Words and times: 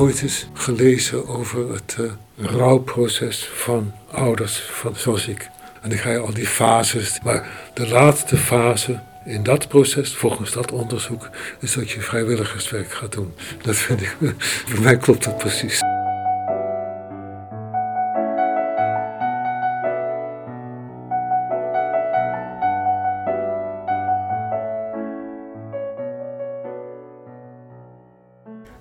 ooit 0.00 0.22
eens 0.22 0.46
gelezen 0.52 1.28
over 1.28 1.72
het 1.72 1.96
uh, 2.00 2.10
rouwproces 2.36 3.50
van 3.54 3.92
ouders 4.10 4.58
van, 4.58 4.96
zoals 4.96 5.28
ik. 5.28 5.50
En 5.82 5.88
dan 5.88 5.98
ga 5.98 6.10
je 6.10 6.18
al 6.18 6.34
die 6.34 6.46
fases. 6.46 7.20
Maar 7.22 7.70
de 7.74 7.88
laatste 7.88 8.36
fase 8.36 9.00
in 9.24 9.42
dat 9.42 9.68
proces, 9.68 10.14
volgens 10.14 10.52
dat 10.52 10.72
onderzoek, 10.72 11.30
is 11.60 11.72
dat 11.72 11.90
je 11.90 12.00
vrijwilligerswerk 12.00 12.92
gaat 12.92 13.12
doen. 13.12 13.34
Dat 13.62 13.76
vind 13.76 14.00
ik, 14.00 14.16
voor 14.68 14.80
mij 14.80 14.96
klopt 14.96 15.24
dat 15.24 15.38
precies. 15.38 15.80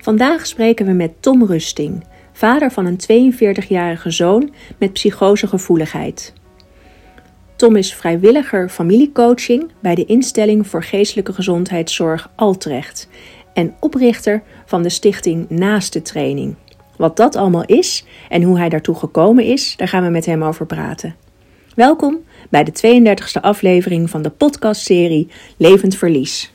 Vandaag 0.10 0.48
spreken 0.48 0.86
we 0.86 0.92
met 0.92 1.12
Tom 1.22 1.46
Rusting, 1.46 2.04
vader 2.32 2.72
van 2.72 2.86
een 2.86 3.34
42-jarige 3.34 4.12
zoon 4.12 4.54
met 4.78 4.94
psychosegevoeligheid. 4.94 6.34
Tom 7.56 7.76
is 7.76 7.94
vrijwilliger 7.94 8.70
familiecoaching 8.70 9.72
bij 9.80 9.96
de 9.96 10.06
instelling 10.06 10.68
voor 10.68 10.84
geestelijke 10.84 11.34
gezondheidszorg 11.34 12.30
Altrecht 12.36 13.08
en 13.54 13.76
oprichter 13.80 14.44
van 14.66 14.84
de 14.84 14.90
stichting 14.90 15.50
Naaste 15.50 16.02
Training. 16.02 16.56
Wat 16.98 17.18
dat 17.18 17.36
allemaal 17.36 17.66
is 17.66 18.06
en 18.30 18.44
hoe 18.44 18.58
hij 18.58 18.70
daartoe 18.70 18.96
gekomen 18.96 19.44
is, 19.44 19.74
daar 19.78 19.88
gaan 19.88 20.04
we 20.04 20.10
met 20.10 20.26
hem 20.26 20.44
over 20.44 20.66
praten. 20.66 21.16
Welkom 21.76 22.18
bij 22.50 22.64
de 22.64 22.72
32e 23.02 23.42
aflevering 23.42 24.10
van 24.10 24.22
de 24.22 24.30
podcastserie 24.30 25.28
Levend 25.58 25.96
Verlies. 25.96 26.52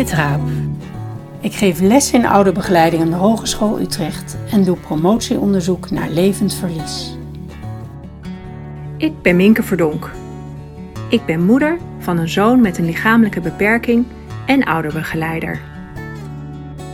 Edith 0.00 0.14
Raap. 0.14 0.40
Ik 1.40 1.54
geef 1.54 1.80
les 1.80 2.12
in 2.12 2.26
ouderbegeleiding 2.26 3.02
aan 3.02 3.10
de 3.10 3.16
Hogeschool 3.16 3.80
Utrecht 3.80 4.36
en 4.50 4.64
doe 4.64 4.76
promotieonderzoek 4.76 5.90
naar 5.90 6.08
levend 6.10 6.54
verlies. 6.54 7.16
Ik 8.96 9.22
ben 9.22 9.36
Minke 9.36 9.62
Verdonk. 9.62 10.10
Ik 11.08 11.24
ben 11.24 11.44
moeder 11.44 11.78
van 11.98 12.18
een 12.18 12.28
zoon 12.28 12.60
met 12.60 12.78
een 12.78 12.84
lichamelijke 12.84 13.40
beperking 13.40 14.06
en 14.46 14.64
ouderbegeleider. 14.64 15.60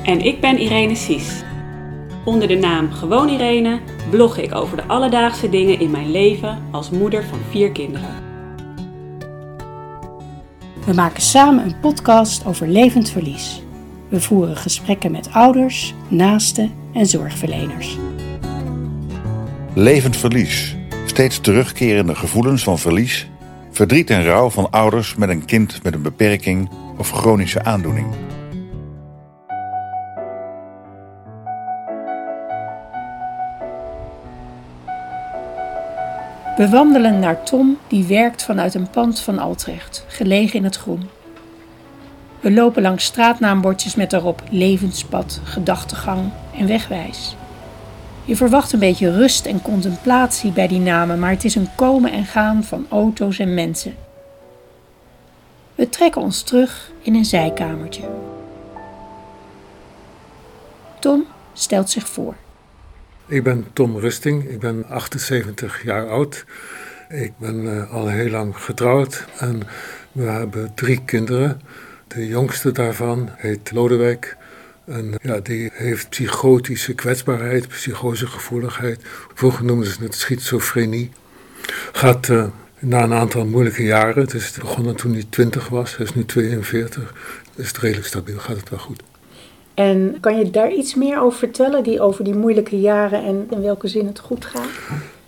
En 0.03 0.21
ik 0.21 0.41
ben 0.41 0.59
Irene 0.59 0.95
Sies. 0.95 1.43
Onder 2.25 2.49
de 2.49 2.57
naam 2.57 2.91
Gewoon 2.91 3.29
Irene 3.29 3.79
blog 4.11 4.39
ik 4.39 4.55
over 4.55 4.77
de 4.77 4.85
alledaagse 4.85 5.49
dingen 5.49 5.81
in 5.81 5.91
mijn 5.91 6.11
leven 6.11 6.63
als 6.71 6.91
moeder 6.91 7.25
van 7.25 7.39
vier 7.51 7.71
kinderen. 7.71 8.26
We 10.87 10.95
maken 10.95 11.23
samen 11.23 11.65
een 11.65 11.81
podcast 11.81 12.45
over 12.45 12.69
levend 12.69 13.11
verlies. 13.11 13.63
We 14.09 14.21
voeren 14.21 14.57
gesprekken 14.57 15.11
met 15.11 15.33
ouders, 15.33 15.95
naasten 16.09 16.73
en 16.93 17.07
zorgverleners. 17.07 17.99
Levend 19.75 20.17
verlies. 20.17 20.77
Steeds 21.07 21.41
terugkerende 21.41 22.15
gevoelens 22.15 22.63
van 22.63 22.79
verlies, 22.79 23.29
verdriet 23.71 24.11
en 24.11 24.25
rouw 24.25 24.51
van 24.51 24.71
ouders 24.71 25.15
met 25.15 25.29
een 25.29 25.45
kind 25.45 25.83
met 25.83 25.95
een 25.95 26.03
beperking 26.03 26.71
of 26.97 27.11
chronische 27.11 27.65
aandoening. 27.65 28.07
We 36.57 36.69
wandelen 36.69 37.19
naar 37.19 37.43
Tom, 37.43 37.79
die 37.87 38.05
werkt 38.05 38.43
vanuit 38.43 38.75
een 38.75 38.91
pand 38.91 39.21
van 39.21 39.39
Altrecht, 39.39 40.05
gelegen 40.09 40.59
in 40.59 40.65
het 40.65 40.77
groen. 40.77 41.09
We 42.41 42.53
lopen 42.53 42.83
langs 42.83 43.05
straatnaambordjes 43.05 43.95
met 43.95 44.11
daarop 44.11 44.43
levenspad, 44.51 45.41
gedachtegang 45.45 46.31
en 46.59 46.67
wegwijs. 46.67 47.37
Je 48.25 48.37
verwacht 48.37 48.73
een 48.73 48.79
beetje 48.79 49.11
rust 49.11 49.47
en 49.47 49.63
contemplatie 49.63 50.51
bij 50.53 50.69
die 50.69 50.81
namen, 50.81 51.19
maar 51.19 51.31
het 51.31 51.45
is 51.45 51.55
een 51.55 51.69
komen 51.75 52.13
en 52.13 52.25
gaan 52.25 52.65
van 52.65 52.87
auto's 52.91 53.39
en 53.39 53.55
mensen. 53.55 53.95
We 55.75 55.89
trekken 55.89 56.21
ons 56.21 56.43
terug 56.43 56.91
in 57.03 57.15
een 57.15 57.25
zijkamertje. 57.25 58.03
Tom 60.99 61.25
stelt 61.53 61.91
zich 61.91 62.09
voor. 62.09 62.37
Ik 63.29 63.43
ben 63.43 63.67
Tom 63.73 63.99
Rusting, 63.99 64.49
ik 64.49 64.61
ben 64.61 64.85
78 64.89 65.83
jaar 65.83 66.09
oud. 66.09 66.45
Ik 67.09 67.33
ben 67.39 67.65
uh, 67.65 67.93
al 67.93 68.09
heel 68.09 68.31
lang 68.31 68.57
getrouwd 68.57 69.25
en 69.39 69.63
we 70.13 70.23
hebben 70.23 70.75
drie 70.75 71.05
kinderen. 71.05 71.61
De 72.09 72.27
jongste 72.27 72.73
daarvan 72.73 73.31
heet 73.37 73.73
Lodewijk. 73.73 74.37
En 74.85 75.15
ja, 75.23 75.41
die 75.41 75.71
heeft 75.73 76.09
psychotische 76.09 76.95
kwetsbaarheid, 76.95 77.69
psychosegevoeligheid. 77.69 79.01
Vroeger 79.35 79.65
noemden 79.65 79.89
ze 79.89 80.03
het 80.03 80.15
schizofrenie. 80.15 81.11
Gaat 81.93 82.29
uh, 82.29 82.47
na 82.79 83.03
een 83.03 83.15
aantal 83.15 83.47
moeilijke 83.47 83.85
jaren, 83.85 84.23
het 84.23 84.35
is 84.35 84.53
begonnen 84.53 84.97
toen 84.97 85.13
hij 85.13 85.25
20 85.31 85.69
was, 85.69 85.97
hij 85.97 86.07
is 86.07 86.15
nu 86.15 86.25
42, 86.25 87.15
is 87.55 87.67
het 87.67 87.79
redelijk 87.79 88.07
stabiel, 88.07 88.39
gaat 88.39 88.57
het 88.57 88.71
wel 88.71 88.79
goed. 88.79 89.03
En 89.77 90.17
kan 90.21 90.39
je 90.39 90.51
daar 90.51 90.73
iets 90.73 90.95
meer 90.95 91.21
over 91.21 91.39
vertellen, 91.39 91.83
die, 91.83 92.01
over 92.01 92.25
die 92.25 92.35
moeilijke 92.35 92.81
jaren 92.81 93.25
en 93.25 93.47
in 93.51 93.63
welke 93.63 93.89
zin 93.89 94.07
het 94.07 94.19
goed 94.19 94.45
gaat? 94.45 94.69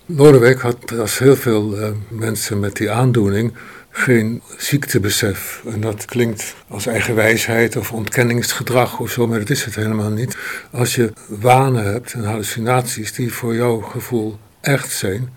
Lodewijk 0.06 0.60
had 0.60 0.98
als 0.98 1.18
heel 1.18 1.36
veel 1.36 1.78
uh, 1.78 1.88
mensen 2.08 2.60
met 2.60 2.76
die 2.76 2.90
aandoening 2.90 3.52
geen 3.90 4.42
ziektebesef. 4.56 5.62
En 5.66 5.80
dat 5.80 6.04
klinkt 6.04 6.54
als 6.68 6.86
eigenwijsheid 6.86 7.76
of 7.76 7.92
ontkenningsgedrag 7.92 9.00
of 9.00 9.10
zo, 9.10 9.26
maar 9.26 9.38
dat 9.38 9.50
is 9.50 9.64
het 9.64 9.74
helemaal 9.74 10.10
niet. 10.10 10.36
Als 10.70 10.94
je 10.94 11.12
wanen 11.26 11.84
hebt 11.84 12.12
en 12.12 12.24
hallucinaties 12.24 13.12
die 13.12 13.32
voor 13.32 13.54
jouw 13.54 13.80
gevoel 13.80 14.38
echt 14.60 14.92
zijn, 14.92 15.32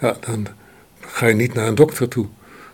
ja, 0.00 0.16
dan 0.20 0.46
ga 1.00 1.26
je 1.26 1.34
niet 1.34 1.54
naar 1.54 1.66
een 1.66 1.74
dokter 1.74 2.08
toe. 2.08 2.26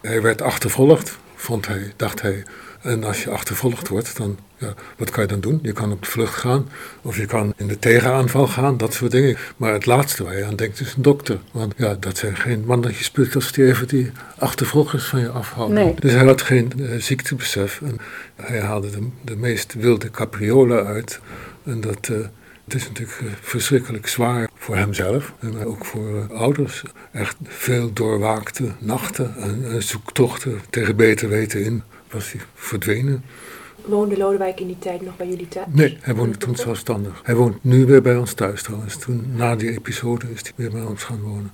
Hij 0.02 0.22
werd 0.22 0.42
achtervolgd, 0.42 1.18
vond 1.34 1.66
hij, 1.66 1.92
dacht 1.96 2.22
hij. 2.22 2.44
En 2.82 3.04
als 3.04 3.22
je 3.22 3.30
achtervolgd 3.30 3.88
wordt, 3.88 4.16
dan 4.16 4.38
ja, 4.56 4.74
wat 4.96 5.10
kan 5.10 5.22
je 5.22 5.28
dan 5.28 5.40
doen? 5.40 5.58
Je 5.62 5.72
kan 5.72 5.92
op 5.92 6.02
de 6.02 6.10
vlucht 6.10 6.34
gaan 6.34 6.68
of 7.02 7.16
je 7.16 7.26
kan 7.26 7.52
in 7.56 7.66
de 7.66 7.78
tegenaanval 7.78 8.46
gaan, 8.46 8.76
dat 8.76 8.94
soort 8.94 9.10
dingen. 9.10 9.36
Maar 9.56 9.72
het 9.72 9.86
laatste 9.86 10.24
waar 10.24 10.36
je 10.36 10.44
aan 10.44 10.56
denkt 10.56 10.80
is 10.80 10.94
een 10.94 11.02
dokter. 11.02 11.38
Want 11.52 11.74
ja, 11.76 11.96
dat 12.00 12.18
zijn 12.18 12.36
geen 12.36 12.64
mannetjes 12.66 13.10
putters 13.10 13.52
die 13.52 13.66
even 13.66 13.88
die 13.88 14.10
achtervolgers 14.38 15.04
van 15.04 15.20
je 15.20 15.28
afhouden. 15.28 15.84
Nee. 15.84 15.94
Dus 15.98 16.12
hij 16.12 16.24
had 16.24 16.42
geen 16.42 16.72
uh, 16.76 17.00
ziektebesef. 17.00 17.80
En 17.82 17.98
hij 18.36 18.60
haalde 18.60 18.90
de, 18.90 19.08
de 19.24 19.36
meest 19.36 19.74
wilde 19.74 20.10
capriolen 20.10 20.86
uit. 20.86 21.20
En 21.64 21.80
dat... 21.80 22.08
Uh, 22.08 22.18
het 22.64 22.74
is 22.74 22.88
natuurlijk 22.88 23.20
uh, 23.22 23.30
verschrikkelijk 23.40 24.06
zwaar 24.06 24.50
voor 24.54 24.76
hemzelf 24.76 25.32
en 25.40 25.64
ook 25.64 25.84
voor 25.84 26.26
ouders. 26.32 26.82
Echt 27.12 27.36
veel 27.42 27.92
doorwaakte 27.92 28.64
nachten 28.78 29.34
en 29.36 29.82
zoektochten 29.82 30.60
tegen 30.70 30.96
beter 30.96 31.28
weten 31.28 31.64
in 31.64 31.82
was 32.12 32.32
hij 32.32 32.40
verdwenen. 32.54 33.24
Woonde 33.84 34.16
Lodewijk 34.16 34.60
in 34.60 34.66
die 34.66 34.78
tijd 34.78 35.02
nog 35.02 35.16
bij 35.16 35.28
jullie 35.28 35.48
thuis? 35.48 35.66
Nee, 35.70 35.98
hij 36.00 36.14
woonde 36.14 36.38
toen 36.38 36.56
zelfstandig. 36.56 37.20
Hij 37.22 37.34
woont 37.34 37.64
nu 37.64 37.86
weer 37.86 38.02
bij 38.02 38.16
ons 38.16 38.32
thuis 38.32 38.62
trouwens. 38.62 38.96
Toen, 38.96 39.24
na 39.34 39.56
die 39.56 39.70
episode 39.70 40.26
is 40.34 40.42
hij 40.42 40.52
weer 40.54 40.70
bij 40.70 40.82
ons 40.82 41.02
gaan 41.02 41.20
wonen. 41.20 41.52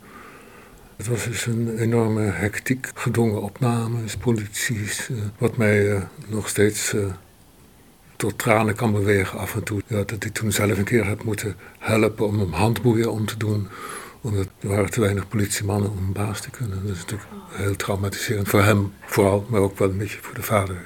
Het 0.97 1.09
was 1.09 1.25
dus 1.25 1.47
een 1.47 1.79
enorme 1.79 2.21
hectiek, 2.21 2.91
gedwongen 2.95 3.43
opnames, 3.43 4.17
polities. 4.17 5.09
Uh, 5.09 5.19
wat 5.39 5.57
mij 5.57 5.87
uh, 5.87 6.03
nog 6.27 6.49
steeds 6.49 6.95
uh, 6.95 7.07
tot 8.17 8.39
tranen 8.39 8.75
kan 8.75 8.93
bewegen 8.93 9.39
af 9.39 9.55
en 9.55 9.63
toe. 9.63 9.83
Ja, 9.87 9.97
dat 9.97 10.23
hij 10.23 10.31
toen 10.31 10.53
zelf 10.53 10.79
een 10.79 10.85
keer 10.85 11.07
had 11.07 11.25
moeten 11.25 11.57
helpen 11.79 12.27
om 12.27 12.39
hem 12.39 12.53
handboeien 12.53 13.13
om 13.13 13.27
te 13.27 13.37
doen. 13.37 13.69
Omdat 14.21 14.47
er 14.61 14.69
waren 14.69 14.91
te 14.91 15.01
weinig 15.01 15.29
politiemannen 15.29 15.91
om 15.91 16.13
baas 16.13 16.41
te 16.41 16.51
kunnen. 16.51 16.83
Dat 16.87 16.95
is 16.95 17.01
natuurlijk 17.01 17.31
heel 17.51 17.77
traumatiserend 17.77 18.49
voor 18.49 18.63
hem 18.63 18.93
vooral, 19.07 19.47
maar 19.49 19.61
ook 19.61 19.79
wel 19.79 19.91
een 19.91 19.99
beetje 19.99 20.19
voor 20.21 20.35
de 20.35 20.43
vader. 20.43 20.77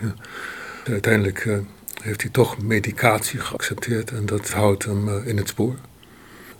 Uiteindelijk 0.84 1.44
uh, 1.44 1.58
heeft 2.02 2.22
hij 2.22 2.30
toch 2.30 2.62
medicatie 2.62 3.40
geaccepteerd 3.40 4.10
en 4.10 4.26
dat 4.26 4.50
houdt 4.50 4.84
hem 4.84 5.08
uh, 5.08 5.26
in 5.26 5.36
het 5.36 5.48
spoor. 5.48 5.74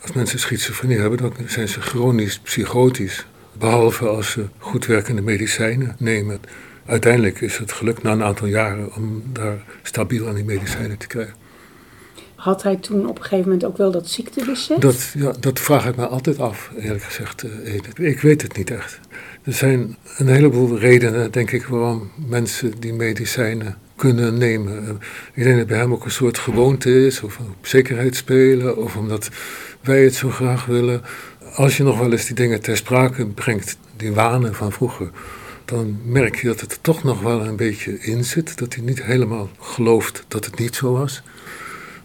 Als 0.01 0.13
mensen 0.13 0.39
schizofrenie 0.39 0.99
hebben, 0.99 1.19
dan 1.19 1.35
zijn 1.47 1.69
ze 1.69 1.81
chronisch 1.81 2.39
psychotisch. 2.39 3.27
Behalve 3.53 4.09
als 4.09 4.31
ze 4.31 4.49
goed 4.59 4.87
werkende 4.87 5.23
medicijnen 5.23 5.97
nemen. 5.99 6.41
Uiteindelijk 6.87 7.41
is 7.41 7.59
het 7.59 7.73
gelukt 7.73 8.03
na 8.03 8.13
een 8.13 8.23
aantal 8.23 8.47
jaren 8.47 8.95
om 8.95 9.23
daar 9.33 9.65
stabiel 9.83 10.29
aan 10.29 10.35
die 10.35 10.45
medicijnen 10.45 10.99
te 10.99 11.07
krijgen. 11.07 11.35
Had 12.43 12.62
hij 12.62 12.77
toen 12.77 13.09
op 13.09 13.17
een 13.17 13.23
gegeven 13.23 13.44
moment 13.44 13.65
ook 13.65 13.77
wel 13.77 13.91
dat 13.91 14.09
ziektebesef? 14.09 14.79
Dat, 14.79 15.12
ja, 15.15 15.33
dat 15.41 15.61
vraag 15.61 15.87
ik 15.87 15.97
me 15.97 16.06
altijd 16.06 16.39
af, 16.39 16.71
eerlijk 16.79 17.03
gezegd. 17.03 17.44
Uh, 17.44 18.09
ik 18.09 18.21
weet 18.21 18.43
het 18.43 18.56
niet 18.56 18.71
echt. 18.71 19.00
Er 19.43 19.53
zijn 19.53 19.97
een 20.17 20.29
heleboel 20.29 20.79
redenen, 20.79 21.33
denk 21.33 21.50
ik, 21.50 21.65
waarom 21.67 22.11
mensen 22.27 22.73
die 22.81 22.93
medicijnen 22.93 23.77
kunnen 23.97 24.39
nemen. 24.39 25.00
Ik 25.35 25.44
denk 25.44 25.56
dat 25.56 25.67
bij 25.67 25.79
hem 25.79 25.93
ook 25.93 26.05
een 26.05 26.11
soort 26.11 26.39
gewoonte 26.39 27.06
is, 27.06 27.23
of 27.23 27.39
op 27.39 27.67
zekerheid 27.67 28.17
spelen, 28.17 28.77
of 28.77 28.97
omdat 28.97 29.29
wij 29.81 30.05
het 30.05 30.15
zo 30.15 30.31
graag 30.31 30.65
willen. 30.67 31.03
Als 31.55 31.77
je 31.77 31.83
nog 31.83 31.99
wel 31.99 32.12
eens 32.12 32.27
die 32.27 32.35
dingen 32.35 32.61
ter 32.61 32.77
sprake 32.77 33.27
brengt, 33.27 33.77
die 33.97 34.12
wanen 34.12 34.55
van 34.55 34.73
vroeger, 34.73 35.11
dan 35.65 35.99
merk 36.05 36.37
je 36.37 36.47
dat 36.47 36.61
het 36.61 36.73
er 36.73 36.81
toch 36.81 37.03
nog 37.03 37.21
wel 37.21 37.47
een 37.47 37.56
beetje 37.56 37.99
in 37.99 38.25
zit. 38.25 38.59
Dat 38.59 38.75
hij 38.75 38.85
niet 38.85 39.03
helemaal 39.03 39.50
gelooft 39.59 40.25
dat 40.29 40.45
het 40.45 40.59
niet 40.59 40.75
zo 40.75 40.93
was. 40.93 41.23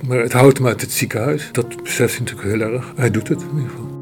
Maar 0.06 0.20
het 0.20 0.34
houdt 0.34 0.58
hem 0.58 0.68
uit 0.68 0.82
het 0.82 0.92
ziekenhuis. 0.92 1.50
Dat 1.52 1.84
beseft 1.84 2.18
hij 2.18 2.26
natuurlijk 2.26 2.50
heel 2.50 2.74
erg. 2.74 2.94
Hij 2.96 3.12
doet 3.12 3.28
het 3.28 3.42
in 3.42 3.48
ieder 3.56 3.70
geval. 3.70 3.96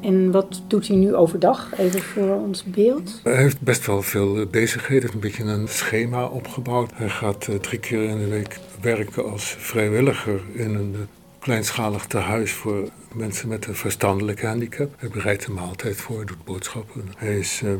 En 0.00 0.30
wat 0.30 0.62
doet 0.66 0.88
hij 0.88 0.96
nu 0.96 1.14
overdag, 1.14 1.78
even 1.78 2.02
voor 2.02 2.36
ons 2.36 2.64
beeld? 2.64 3.20
Hij 3.22 3.36
heeft 3.36 3.60
best 3.60 3.86
wel 3.86 4.02
veel 4.02 4.40
eh, 4.40 4.46
bezigheden. 4.46 5.02
Heeft 5.02 5.14
een 5.14 5.20
beetje 5.20 5.44
een 5.44 5.68
schema 5.68 6.26
opgebouwd. 6.26 6.90
Hij 6.94 7.08
gaat 7.08 7.48
eh, 7.48 7.54
drie 7.54 7.78
keer 7.78 8.02
in 8.02 8.18
de 8.18 8.28
week 8.28 8.58
werken 8.80 9.30
als 9.30 9.56
vrijwilliger 9.58 10.40
in 10.52 10.74
een 10.74 10.94
eh, 10.94 11.00
kleinschalig 11.46 12.06
tehuis 12.06 12.52
voor 12.52 12.88
mensen 13.14 13.48
met 13.48 13.66
een 13.66 13.74
verstandelijke 13.74 14.46
handicap. 14.46 14.94
Hij 14.96 15.08
bereidt 15.08 15.46
een 15.46 15.54
maaltijd 15.54 15.96
voor, 15.96 16.26
doet 16.26 16.44
boodschappen. 16.44 17.04
Hij 17.16 17.38
is 17.38 17.60
uh, 17.64 17.72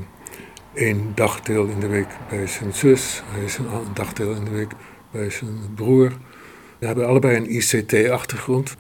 één 0.74 1.12
dagdeel 1.14 1.66
in 1.66 1.80
de 1.80 1.86
week 1.86 2.06
bij 2.28 2.46
zijn 2.46 2.72
zus. 2.72 3.22
Hij 3.24 3.44
is 3.44 3.58
een 3.58 3.66
dagdeel 3.94 4.34
in 4.34 4.44
de 4.44 4.50
week 4.50 4.72
bij 5.10 5.30
zijn 5.30 5.74
broer. 5.74 6.12
We 6.78 6.86
hebben 6.86 7.06
allebei 7.06 7.36
een 7.36 7.50
ICT-achtergrond. 7.50 8.76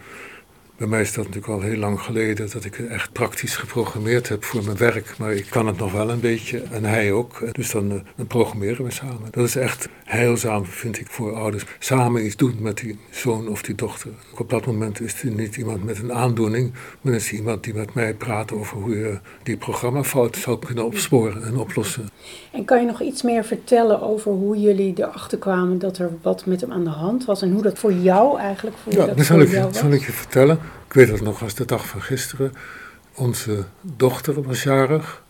Bij 0.76 0.86
mij 0.86 1.00
is 1.00 1.12
dat 1.12 1.24
natuurlijk 1.24 1.52
al 1.52 1.60
heel 1.60 1.78
lang 1.78 2.00
geleden 2.00 2.50
dat 2.50 2.64
ik 2.64 2.78
echt 2.78 3.12
praktisch 3.12 3.56
geprogrammeerd 3.56 4.28
heb 4.28 4.44
voor 4.44 4.64
mijn 4.64 4.76
werk. 4.76 5.18
Maar 5.18 5.32
ik 5.32 5.46
kan 5.50 5.66
het 5.66 5.76
nog 5.76 5.92
wel 5.92 6.10
een 6.10 6.20
beetje 6.20 6.62
en 6.70 6.84
hij 6.84 7.12
ook. 7.12 7.54
Dus 7.54 7.70
dan, 7.70 7.92
eh, 7.92 8.00
dan 8.16 8.26
programmeren 8.26 8.84
we 8.84 8.90
samen. 8.90 9.28
Dat 9.30 9.46
is 9.46 9.56
echt 9.56 9.88
heilzaam, 10.04 10.66
vind 10.66 10.98
ik, 10.98 11.06
voor 11.06 11.34
ouders. 11.34 11.64
Samen 11.78 12.24
iets 12.24 12.36
doen 12.36 12.56
met 12.60 12.78
die 12.78 12.98
zoon 13.10 13.48
of 13.48 13.62
die 13.62 13.74
dochter. 13.74 14.10
Op 14.38 14.50
dat 14.50 14.66
moment 14.66 15.00
is 15.00 15.20
het 15.20 15.36
niet 15.36 15.56
iemand 15.56 15.84
met 15.84 15.98
een 15.98 16.12
aandoening, 16.12 16.72
maar 17.00 17.14
is 17.14 17.30
het 17.30 17.38
iemand 17.38 17.64
die 17.64 17.74
met 17.74 17.94
mij 17.94 18.14
praat 18.14 18.52
over 18.52 18.76
hoe 18.76 18.96
je 18.96 19.18
die 19.42 19.56
programmafout 19.56 20.36
zou 20.36 20.58
kunnen 20.58 20.84
opsporen 20.84 21.44
en 21.44 21.56
oplossen. 21.56 22.08
En 22.56 22.64
kan 22.64 22.80
je 22.80 22.86
nog 22.86 23.00
iets 23.02 23.22
meer 23.22 23.44
vertellen 23.44 24.02
over 24.02 24.32
hoe 24.32 24.60
jullie 24.60 24.94
erachter 24.96 25.38
kwamen 25.38 25.78
dat 25.78 25.98
er 25.98 26.10
wat 26.22 26.46
met 26.46 26.60
hem 26.60 26.72
aan 26.72 26.84
de 26.84 26.90
hand 26.90 27.24
was 27.24 27.42
en 27.42 27.52
hoe 27.52 27.62
dat 27.62 27.78
voor 27.78 27.92
jou 27.92 28.38
eigenlijk 28.38 28.76
voor 28.76 28.92
Ja, 28.92 29.06
dat, 29.06 29.24
zal, 29.24 29.40
ik, 29.40 29.52
dat 29.52 29.76
zal 29.76 29.90
ik 29.90 30.06
je 30.06 30.12
vertellen. 30.12 30.58
Ik 30.86 30.92
weet 30.92 31.08
het 31.08 31.20
nog 31.20 31.42
als 31.42 31.54
de 31.54 31.64
dag 31.64 31.86
van 31.86 32.02
gisteren. 32.02 32.52
Onze 33.14 33.64
dochter 33.80 34.42
was 34.42 34.62
jarig. 34.62 35.22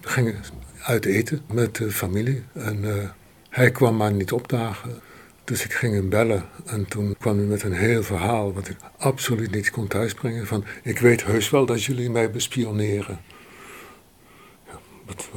We 0.00 0.08
gingen 0.08 0.34
uit 0.82 1.04
eten 1.04 1.40
met 1.52 1.76
de 1.76 1.90
familie. 1.90 2.44
En 2.52 2.84
uh, 2.84 2.94
hij 3.50 3.70
kwam 3.70 3.96
maar 3.96 4.12
niet 4.12 4.32
opdagen. 4.32 4.90
Dus 5.44 5.64
ik 5.64 5.72
ging 5.72 5.94
hem 5.94 6.08
bellen. 6.08 6.44
En 6.66 6.88
toen 6.88 7.16
kwam 7.18 7.36
hij 7.36 7.46
met 7.46 7.62
een 7.62 7.72
heel 7.72 8.02
verhaal. 8.02 8.52
wat 8.52 8.68
ik 8.68 8.76
absoluut 8.98 9.50
niet 9.50 9.70
kon 9.70 9.86
thuisbrengen. 9.86 10.46
Van: 10.46 10.64
Ik 10.82 10.98
weet 10.98 11.24
heus 11.24 11.50
wel 11.50 11.66
dat 11.66 11.84
jullie 11.84 12.10
mij 12.10 12.30
bespioneren. 12.30 13.20
Ja, 14.66 14.78
wat, 15.06 15.28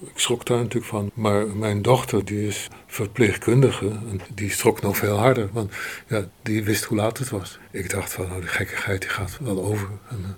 ik 0.00 0.18
schrok 0.18 0.46
daar 0.46 0.58
natuurlijk 0.58 0.86
van. 0.86 1.10
Maar 1.14 1.46
mijn 1.46 1.82
dochter, 1.82 2.24
die 2.24 2.46
is 2.46 2.68
verpleegkundige, 2.86 3.86
en 3.88 4.20
die 4.34 4.50
schrok 4.50 4.82
nog 4.82 4.96
veel 4.96 5.16
harder. 5.16 5.48
Want 5.52 5.72
ja, 6.06 6.24
die 6.42 6.64
wist 6.64 6.84
hoe 6.84 6.96
laat 6.96 7.18
het 7.18 7.30
was. 7.30 7.58
Ik 7.70 7.90
dacht 7.90 8.12
van, 8.12 8.28
nou, 8.28 8.40
die 8.40 8.48
gekkigheid 8.48 9.00
die 9.00 9.10
gaat 9.10 9.38
wel 9.40 9.64
over. 9.64 9.88
En, 10.08 10.36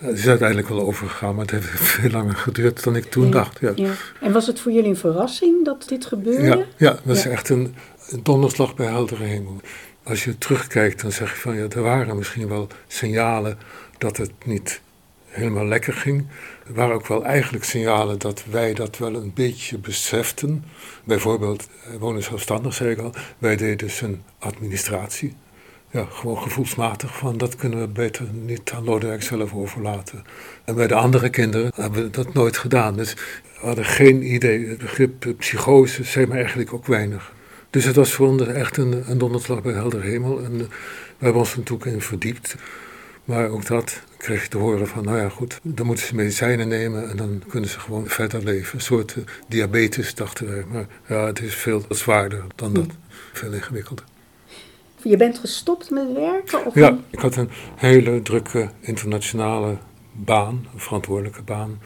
uh, 0.00 0.08
het 0.08 0.18
is 0.18 0.28
uiteindelijk 0.28 0.68
wel 0.68 0.80
overgegaan, 0.80 1.34
maar 1.34 1.44
het 1.44 1.50
heeft 1.50 1.68
veel 2.00 2.10
langer 2.10 2.36
geduurd 2.36 2.84
dan 2.84 2.96
ik 2.96 3.04
toen 3.04 3.30
dacht. 3.30 3.60
Ja. 3.60 3.72
ja. 3.76 3.92
En 4.20 4.32
was 4.32 4.46
het 4.46 4.60
voor 4.60 4.72
jullie 4.72 4.90
een 4.90 4.96
verrassing 4.96 5.64
dat 5.64 5.88
dit 5.88 6.06
gebeurde? 6.06 6.46
Ja, 6.46 6.64
ja 6.76 6.90
dat 6.90 7.04
was 7.04 7.24
echt 7.24 7.48
een, 7.48 7.74
een 8.08 8.22
donderslag 8.22 8.74
bij 8.74 8.86
heldere 8.86 9.24
hemel. 9.24 9.60
Als 10.02 10.24
je 10.24 10.38
terugkijkt, 10.38 11.02
dan 11.02 11.12
zeg 11.12 11.34
je 11.34 11.40
van, 11.40 11.56
ja, 11.56 11.66
er 11.68 11.82
waren 11.82 12.16
misschien 12.16 12.48
wel 12.48 12.68
signalen 12.86 13.58
dat 13.98 14.16
het 14.16 14.32
niet 14.44 14.80
helemaal 15.26 15.66
lekker 15.66 15.92
ging. 15.92 16.26
Er 16.66 16.74
waren 16.74 16.94
ook 16.94 17.06
wel 17.06 17.24
eigenlijk 17.24 17.64
signalen 17.64 18.18
dat 18.18 18.44
wij 18.50 18.74
dat 18.74 18.98
wel 18.98 19.14
een 19.14 19.32
beetje 19.34 19.78
beseften. 19.78 20.64
Bijvoorbeeld, 21.04 21.68
wonen 21.98 22.22
zelfstandig, 22.22 22.74
zei 22.74 22.90
ik 22.90 22.98
al. 22.98 23.12
Wij 23.38 23.56
deden 23.56 23.90
zijn 23.90 24.22
administratie. 24.38 25.34
Ja, 25.90 26.06
gewoon 26.10 26.38
gevoelsmatig 26.38 27.16
van 27.16 27.38
dat 27.38 27.56
kunnen 27.56 27.80
we 27.80 27.88
beter 27.88 28.26
niet 28.32 28.72
aan 28.72 28.84
Lodewijk 28.84 29.22
zelf 29.22 29.54
overlaten. 29.54 30.24
En 30.64 30.74
bij 30.74 30.86
de 30.86 30.94
andere 30.94 31.30
kinderen 31.30 31.72
hebben 31.74 32.02
we 32.02 32.10
dat 32.10 32.34
nooit 32.34 32.56
gedaan. 32.56 32.96
Dus 32.96 33.14
we 33.14 33.66
hadden 33.66 33.84
geen 33.84 34.34
idee. 34.34 34.66
Het 34.66 34.78
begrip 34.78 35.34
psychose 35.38 36.04
zei 36.04 36.26
maar 36.26 36.36
eigenlijk 36.36 36.72
ook 36.72 36.86
weinig. 36.86 37.32
Dus 37.70 37.84
het 37.84 37.96
was 37.96 38.12
voor 38.12 38.28
ons 38.28 38.46
echt 38.46 38.76
een, 38.76 39.10
een 39.10 39.18
donderslag 39.18 39.62
bij 39.62 39.72
helder 39.72 40.02
hemel. 40.02 40.44
En 40.44 40.58
we 40.58 40.68
hebben 41.18 41.40
ons 41.40 41.52
er 41.52 41.58
natuurlijk 41.58 41.90
in 41.90 42.00
verdiept. 42.00 42.56
Maar 43.24 43.48
ook 43.48 43.66
dat 43.66 44.02
kreeg 44.24 44.42
je 44.42 44.48
te 44.48 44.58
horen 44.58 44.86
van, 44.86 45.04
nou 45.04 45.18
ja 45.18 45.28
goed, 45.28 45.60
dan 45.62 45.86
moeten 45.86 46.06
ze 46.06 46.14
medicijnen 46.14 46.68
nemen 46.68 47.10
en 47.10 47.16
dan 47.16 47.42
kunnen 47.48 47.70
ze 47.70 47.80
gewoon 47.80 48.06
verder 48.06 48.44
leven. 48.44 48.74
Een 48.74 48.84
soort 48.84 49.14
uh, 49.16 49.24
diabetes, 49.48 50.14
dachten 50.14 50.48
wij. 50.48 50.64
Maar 50.68 50.86
ja, 51.08 51.26
het 51.26 51.40
is 51.40 51.54
veel 51.54 51.84
zwaarder 51.88 52.44
dan 52.54 52.72
dat. 52.72 52.86
Veel 53.32 53.52
ingewikkelder. 53.52 54.04
Je 55.02 55.16
bent 55.16 55.38
gestopt 55.38 55.90
met 55.90 56.12
werken? 56.12 56.66
Of 56.66 56.74
ja, 56.74 56.98
ik 57.10 57.18
had 57.18 57.36
een 57.36 57.50
hele 57.76 58.22
drukke 58.22 58.70
internationale 58.80 59.76
baan, 60.12 60.66
een 60.72 60.80
verantwoordelijke 60.80 61.42
baan. 61.42 61.78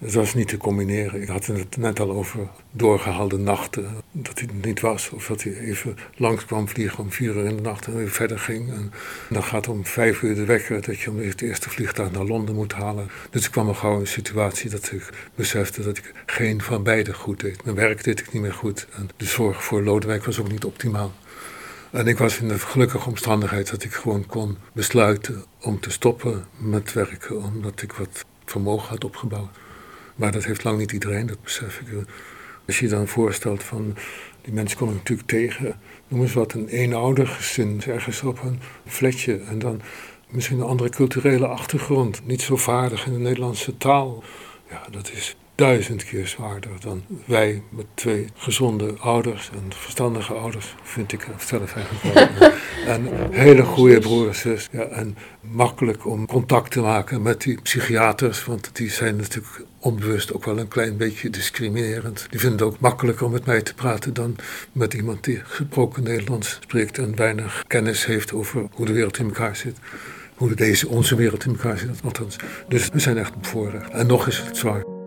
Het 0.00 0.14
was 0.14 0.34
niet 0.34 0.48
te 0.48 0.56
combineren. 0.56 1.22
Ik 1.22 1.28
had 1.28 1.46
het 1.46 1.76
net 1.76 2.00
al 2.00 2.10
over 2.10 2.48
doorgehaalde 2.70 3.38
nachten. 3.38 3.94
Dat 4.12 4.38
hij 4.38 4.48
er 4.48 4.66
niet 4.66 4.80
was. 4.80 5.10
Of 5.10 5.26
dat 5.26 5.42
hij 5.42 5.58
even 5.58 5.96
langs 6.16 6.44
kwam 6.44 6.68
vliegen 6.68 6.98
om 6.98 7.12
vier 7.12 7.36
uur 7.36 7.44
in 7.44 7.56
de 7.56 7.62
nacht 7.62 7.86
en 7.86 7.96
weer 7.96 8.10
verder 8.10 8.38
ging. 8.38 8.72
En 8.72 8.92
dan 9.28 9.42
gaat 9.42 9.68
om 9.68 9.86
vijf 9.86 10.22
uur 10.22 10.34
de 10.34 10.44
wekker 10.44 10.82
dat 10.82 11.00
je 11.00 11.10
om 11.10 11.18
het 11.18 11.40
eerste 11.40 11.70
vliegtuig 11.70 12.10
naar 12.10 12.24
Londen 12.24 12.54
moet 12.54 12.72
halen. 12.72 13.10
Dus 13.30 13.44
ik 13.44 13.50
kwam 13.50 13.66
al 13.66 13.74
gauw 13.74 13.94
in 13.94 14.00
een 14.00 14.06
situatie 14.06 14.70
dat 14.70 14.92
ik 14.92 15.30
besefte 15.34 15.82
dat 15.82 15.98
ik 15.98 16.12
geen 16.26 16.62
van 16.62 16.82
beide 16.82 17.14
goed 17.14 17.40
deed. 17.40 17.64
Mijn 17.64 17.76
werk 17.76 18.04
deed 18.04 18.20
ik 18.20 18.32
niet 18.32 18.42
meer 18.42 18.54
goed. 18.54 18.86
En 18.96 19.08
de 19.16 19.24
zorg 19.24 19.64
voor 19.64 19.82
Lodewijk 19.82 20.24
was 20.24 20.40
ook 20.40 20.50
niet 20.50 20.64
optimaal. 20.64 21.12
En 21.90 22.06
ik 22.06 22.18
was 22.18 22.38
in 22.38 22.48
de 22.48 22.58
gelukkige 22.58 23.08
omstandigheid 23.08 23.70
dat 23.70 23.84
ik 23.84 23.92
gewoon 23.92 24.26
kon 24.26 24.56
besluiten 24.72 25.44
om 25.60 25.80
te 25.80 25.90
stoppen 25.90 26.44
met 26.56 26.92
werken. 26.92 27.42
Omdat 27.42 27.82
ik 27.82 27.92
wat 27.92 28.24
vermogen 28.44 28.88
had 28.88 29.04
opgebouwd. 29.04 29.58
Maar 30.20 30.32
dat 30.32 30.44
heeft 30.44 30.64
lang 30.64 30.78
niet 30.78 30.92
iedereen, 30.92 31.26
dat 31.26 31.42
besef 31.42 31.80
ik. 31.80 31.86
Als 32.66 32.78
je 32.78 32.88
dan 32.88 33.08
voorstelt 33.08 33.62
van, 33.62 33.96
die 34.42 34.52
mensen 34.52 34.78
komen 34.78 34.94
natuurlijk 34.94 35.28
tegen, 35.28 35.80
noem 36.08 36.20
eens 36.22 36.32
wat, 36.32 36.52
een 36.52 36.68
eenoudergezin, 36.68 37.82
ergens 37.86 38.22
op 38.22 38.42
een 38.42 38.60
flatje. 38.86 39.40
En 39.40 39.58
dan 39.58 39.80
misschien 40.28 40.58
een 40.58 40.66
andere 40.66 40.88
culturele 40.88 41.46
achtergrond, 41.46 42.26
niet 42.26 42.42
zo 42.42 42.56
vaardig 42.56 43.06
in 43.06 43.12
de 43.12 43.18
Nederlandse 43.18 43.76
taal. 43.76 44.22
Ja, 44.70 44.86
dat 44.90 45.10
is 45.12 45.36
duizend 45.60 46.04
keer 46.04 46.26
zwaarder 46.26 46.70
dan 46.80 47.04
wij 47.24 47.62
met 47.70 47.86
twee 47.94 48.26
gezonde 48.34 48.94
ouders 48.98 49.50
en 49.52 49.72
verstandige 49.72 50.32
ouders, 50.32 50.74
vind 50.82 51.12
ik 51.12 51.26
zelf 51.38 51.74
eigenlijk 51.74 52.14
wel. 52.38 52.50
en 52.94 53.08
hele 53.30 53.62
goede 53.62 53.98
broers 53.98 54.44
en 54.44 54.58
Ja, 54.70 54.82
en 54.82 55.16
makkelijk 55.40 56.06
om 56.06 56.26
contact 56.26 56.70
te 56.70 56.80
maken 56.80 57.22
met 57.22 57.42
die 57.42 57.60
psychiaters, 57.62 58.44
want 58.44 58.70
die 58.72 58.90
zijn 58.90 59.16
natuurlijk 59.16 59.64
onbewust 59.78 60.32
ook 60.32 60.44
wel 60.44 60.58
een 60.58 60.68
klein 60.68 60.96
beetje 60.96 61.30
discriminerend. 61.30 62.26
Die 62.30 62.40
vinden 62.40 62.58
het 62.58 62.74
ook 62.74 62.80
makkelijker 62.80 63.26
om 63.26 63.32
met 63.32 63.46
mij 63.46 63.62
te 63.62 63.74
praten 63.74 64.14
dan 64.14 64.36
met 64.72 64.94
iemand 64.94 65.24
die 65.24 65.40
gesproken 65.44 66.02
Nederlands 66.02 66.58
spreekt 66.60 66.98
en 66.98 67.16
weinig 67.16 67.64
kennis 67.66 68.06
heeft 68.06 68.32
over 68.32 68.66
hoe 68.72 68.86
de 68.86 68.92
wereld 68.92 69.18
in 69.18 69.26
elkaar 69.26 69.56
zit 69.56 69.76
hoe 70.36 70.54
deze, 70.54 70.88
onze 70.88 71.14
wereld 71.14 71.44
in 71.44 71.50
elkaar 71.50 71.78
zit, 71.78 72.00
althans. 72.04 72.36
Dus 72.68 72.88
we 72.88 72.98
zijn 72.98 73.18
echt 73.18 73.40
bevoorrecht. 73.40 73.90
En 73.90 74.06
nog 74.06 74.26
is 74.26 74.38
het 74.38 74.56
zwaar. 74.56 74.99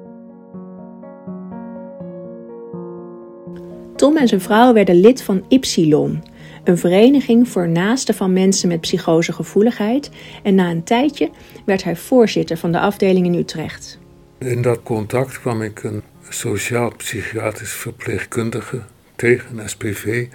Tom 4.03 4.17
en 4.17 4.27
zijn 4.27 4.41
vrouw 4.41 4.73
werden 4.73 4.99
lid 4.99 5.21
van 5.21 5.45
Ypsilon, 5.49 6.23
een 6.63 6.77
vereniging 6.77 7.49
voor 7.49 7.69
naasten 7.69 8.15
van 8.15 8.33
mensen 8.33 8.67
met 8.67 8.81
psychosegevoeligheid. 8.81 10.09
En 10.43 10.55
na 10.55 10.69
een 10.69 10.83
tijdje 10.83 11.29
werd 11.65 11.83
hij 11.83 11.95
voorzitter 11.95 12.57
van 12.57 12.71
de 12.71 12.79
afdeling 12.79 13.25
in 13.25 13.33
Utrecht. 13.33 13.99
In 14.37 14.61
dat 14.61 14.83
contact 14.83 15.39
kwam 15.39 15.61
ik 15.61 15.83
een 15.83 16.03
sociaal-psychiatrisch 16.29 17.71
verpleegkundige 17.71 18.81
tegen, 19.15 19.57
een 19.57 19.69
SPV. 19.69 20.27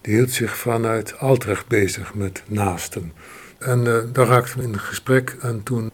Die 0.00 0.14
hield 0.14 0.30
zich 0.30 0.56
vanuit 0.56 1.18
Altrecht 1.18 1.66
bezig 1.66 2.14
met 2.14 2.42
naasten. 2.46 3.12
En 3.58 3.84
uh, 3.84 3.96
daar 4.12 4.26
raakten 4.26 4.58
we 4.58 4.64
in 4.64 4.78
gesprek 4.78 5.36
en 5.40 5.62
toen 5.62 5.90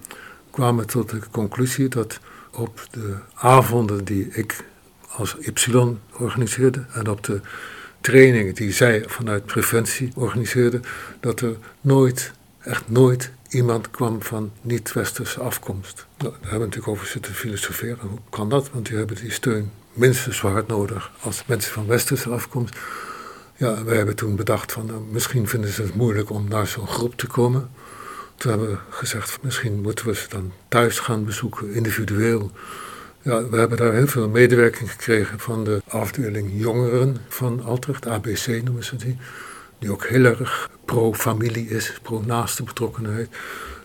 kwamen 0.51 0.85
we 0.85 0.91
tot 0.91 1.11
de 1.11 1.21
conclusie 1.31 1.89
dat 1.89 2.21
op 2.53 2.87
de 2.91 3.15
avonden 3.35 4.05
die 4.05 4.29
ik 4.33 4.65
als 5.17 5.37
Y 5.41 5.97
organiseerde 6.13 6.85
en 6.93 7.09
op 7.09 7.25
de 7.25 7.41
trainingen 8.01 8.55
die 8.55 8.73
zij 8.73 9.05
vanuit 9.07 9.47
preventie 9.47 10.13
organiseerden, 10.15 10.83
dat 11.21 11.41
er 11.41 11.57
nooit, 11.81 12.33
echt 12.61 12.89
nooit 12.89 13.31
iemand 13.49 13.91
kwam 13.91 14.23
van 14.23 14.53
niet-westerse 14.61 15.41
afkomst. 15.41 16.07
Nou, 16.19 16.31
daar 16.31 16.41
hebben 16.41 16.59
we 16.59 16.65
natuurlijk 16.65 16.93
over 16.93 17.07
zitten 17.07 17.35
filosoferen. 17.35 18.09
Hoe 18.09 18.19
kan 18.31 18.49
dat? 18.49 18.71
Want 18.71 18.87
die 18.87 18.97
hebben 18.97 19.17
die 19.17 19.33
steun 19.33 19.71
minstens 19.93 20.37
zo 20.37 20.49
hard 20.49 20.67
nodig 20.67 21.11
als 21.21 21.43
mensen 21.47 21.73
van 21.73 21.87
westerse 21.87 22.31
afkomst. 22.31 22.79
Ja, 23.57 23.85
wij 23.85 23.97
hebben 23.97 24.17
toen 24.17 24.37
bedacht 24.37 24.73
van 24.73 24.87
nou, 24.87 25.03
misschien 25.11 25.49
vinden 25.49 25.71
ze 25.71 25.83
het 25.83 25.95
moeilijk 25.95 26.31
om 26.31 26.49
naar 26.49 26.67
zo'n 26.67 26.87
groep 26.87 27.17
te 27.17 27.27
komen. 27.27 27.71
Toen 28.37 28.51
hebben 28.51 28.71
we 28.71 28.79
gezegd, 28.91 29.39
misschien 29.43 29.81
moeten 29.81 30.07
we 30.07 30.15
ze 30.15 30.29
dan 30.29 30.53
thuis 30.69 30.99
gaan 30.99 31.25
bezoeken, 31.25 31.73
individueel. 31.73 32.51
Ja, 33.25 33.49
we 33.49 33.57
hebben 33.57 33.79
daar 33.79 33.93
heel 33.93 34.07
veel 34.07 34.29
medewerking 34.29 34.91
gekregen 34.91 35.39
van 35.39 35.65
de 35.65 35.83
afdeling 35.89 36.51
jongeren 36.55 37.17
van 37.29 37.63
Altrecht, 37.65 38.07
ABC 38.07 38.47
noemen 38.47 38.85
ze 38.85 38.97
die. 38.97 39.17
Die 39.79 39.91
ook 39.91 40.07
heel 40.07 40.25
erg 40.25 40.71
pro-familie 40.85 41.69
is, 41.69 41.99
pro-naaste 42.03 42.63
betrokkenheid. 42.63 43.29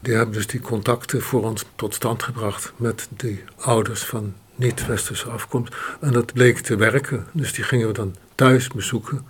Die 0.02 0.14
hebben 0.14 0.34
dus 0.34 0.48
die 0.48 0.60
contacten 0.60 1.22
voor 1.22 1.44
ons 1.44 1.66
tot 1.76 1.94
stand 1.94 2.24
gebracht 2.24 2.74
met 2.76 3.08
die 3.18 3.44
ouders 3.56 4.04
van 4.04 4.34
niet-westerse 4.56 5.30
afkomst. 5.30 5.76
En 6.02 6.12
dat 6.12 6.34
bleek 6.34 6.60
te 6.60 6.76
werken. 6.76 7.26
Dus 7.32 7.54
die 7.54 7.64
gingen 7.64 7.88
we 7.88 7.94
dan 7.94 8.16
thuis 8.36 8.68
bezoeken, 8.68 9.26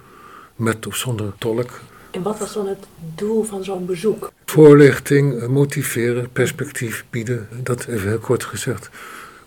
met 0.55 0.87
of 0.87 0.95
zonder 0.95 1.33
tolk. 1.37 1.79
En 2.11 2.21
wat 2.21 2.39
was 2.39 2.53
dan 2.53 2.67
het 2.67 2.85
doel 3.15 3.43
van 3.43 3.63
zo'n 3.63 3.85
bezoek? 3.85 4.31
Voorlichting, 4.45 5.47
motiveren, 5.47 6.31
perspectief 6.31 7.05
bieden. 7.09 7.47
Dat 7.63 7.85
even 7.85 8.07
heel 8.07 8.19
kort 8.19 8.43
gezegd. 8.43 8.89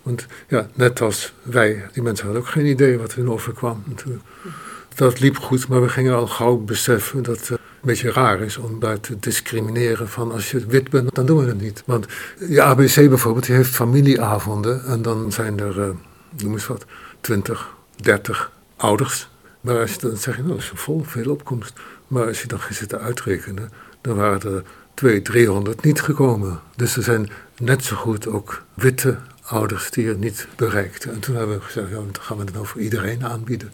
Want 0.03 0.27
ja, 0.49 0.69
net 0.75 1.01
als 1.01 1.33
wij, 1.43 1.89
die 1.93 2.03
mensen 2.03 2.25
hadden 2.25 2.43
ook 2.43 2.49
geen 2.49 2.67
idee 2.67 2.99
wat 2.99 3.15
hun 3.15 3.31
overkwam 3.31 3.83
natuurlijk. 3.87 4.25
Dat 4.95 5.21
liep 5.21 5.37
goed, 5.37 5.69
maar 5.69 5.83
we 5.83 5.89
gingen 5.89 6.15
al 6.15 6.27
gauw 6.27 6.57
beseffen 6.57 7.23
dat 7.23 7.49
het 7.49 7.51
een 7.51 7.59
beetje 7.81 8.13
raar 8.13 8.41
is 8.41 8.57
om 8.57 8.81
daar 8.81 9.01
te 9.01 9.19
discrimineren 9.19 10.09
van 10.09 10.33
als 10.33 10.51
je 10.51 10.67
wit 10.67 10.91
bent, 10.91 11.15
dan 11.15 11.27
doen 11.27 11.39
we 11.39 11.49
het 11.49 11.61
niet. 11.61 11.83
Want 11.87 12.07
je 12.49 12.63
ABC 12.63 12.95
bijvoorbeeld, 12.95 13.47
die 13.47 13.55
heeft 13.55 13.75
familieavonden 13.75 14.85
en 14.85 15.03
dan 15.03 15.33
zijn 15.33 15.61
er, 15.61 15.79
uh, 15.79 15.89
noem 16.37 16.53
eens 16.53 16.67
wat, 16.67 16.85
20, 17.21 17.75
30 17.97 18.51
ouders. 18.77 19.29
Maar 19.61 19.79
als 19.81 19.93
je 19.93 19.99
dan 19.99 20.17
zeg 20.17 20.37
je, 20.37 20.43
nou, 20.43 20.55
dat 20.55 20.63
is 20.63 20.73
vol, 20.75 21.03
veel 21.07 21.31
opkomst. 21.31 21.73
Maar 22.07 22.27
als 22.27 22.43
je 22.43 22.49
dan 22.49 22.61
gaat 22.61 22.75
zitten 22.75 23.01
uitrekenen, 23.01 23.71
dan 24.01 24.17
waren 24.17 24.55
er 24.55 24.63
200, 24.95 25.25
300 25.25 25.83
niet 25.83 26.01
gekomen. 26.01 26.61
Dus 26.77 26.97
er 26.97 27.03
zijn 27.03 27.31
net 27.59 27.85
zo 27.85 27.97
goed 27.97 28.27
ook 28.27 28.63
witte 28.75 29.19
ouders 29.53 29.91
die 29.91 30.09
het 30.09 30.21
niet 30.21 30.49
bereikten. 30.57 31.13
En 31.13 31.21
toen 31.21 31.37
hebben 31.37 31.57
we 31.57 31.65
gezegd, 31.65 31.89
ja, 31.89 31.95
dan 31.95 32.17
gaan 32.21 32.37
we 32.37 32.45
het 32.45 32.55
nou 32.55 32.67
voor 32.67 32.81
iedereen 32.81 33.25
aanbieden. 33.25 33.73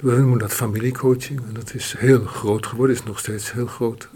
We 0.00 0.16
noemen 0.16 0.38
dat 0.38 0.52
familiecoaching 0.52 1.40
en 1.48 1.54
dat 1.54 1.74
is 1.74 1.94
heel 1.98 2.24
groot 2.24 2.66
geworden, 2.66 2.96
is 2.96 3.02
nog 3.02 3.18
steeds 3.18 3.52
heel 3.52 3.66
groot. 3.66 4.08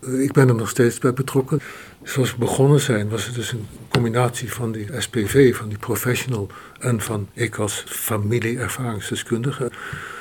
Ik 0.00 0.32
ben 0.32 0.48
er 0.48 0.54
nog 0.54 0.68
steeds 0.68 0.98
bij 0.98 1.12
betrokken. 1.12 1.60
Zoals 2.02 2.32
we 2.32 2.38
begonnen 2.38 2.80
zijn, 2.80 3.08
was 3.08 3.26
het 3.26 3.34
dus 3.34 3.52
een 3.52 3.66
combinatie 3.88 4.52
van 4.52 4.72
die 4.72 4.86
SPV, 4.98 5.56
van 5.56 5.68
die 5.68 5.78
professional, 5.78 6.50
en 6.78 7.00
van 7.00 7.28
ik 7.32 7.56
als 7.56 7.84
familieervaringsdeskundige. 7.86 9.70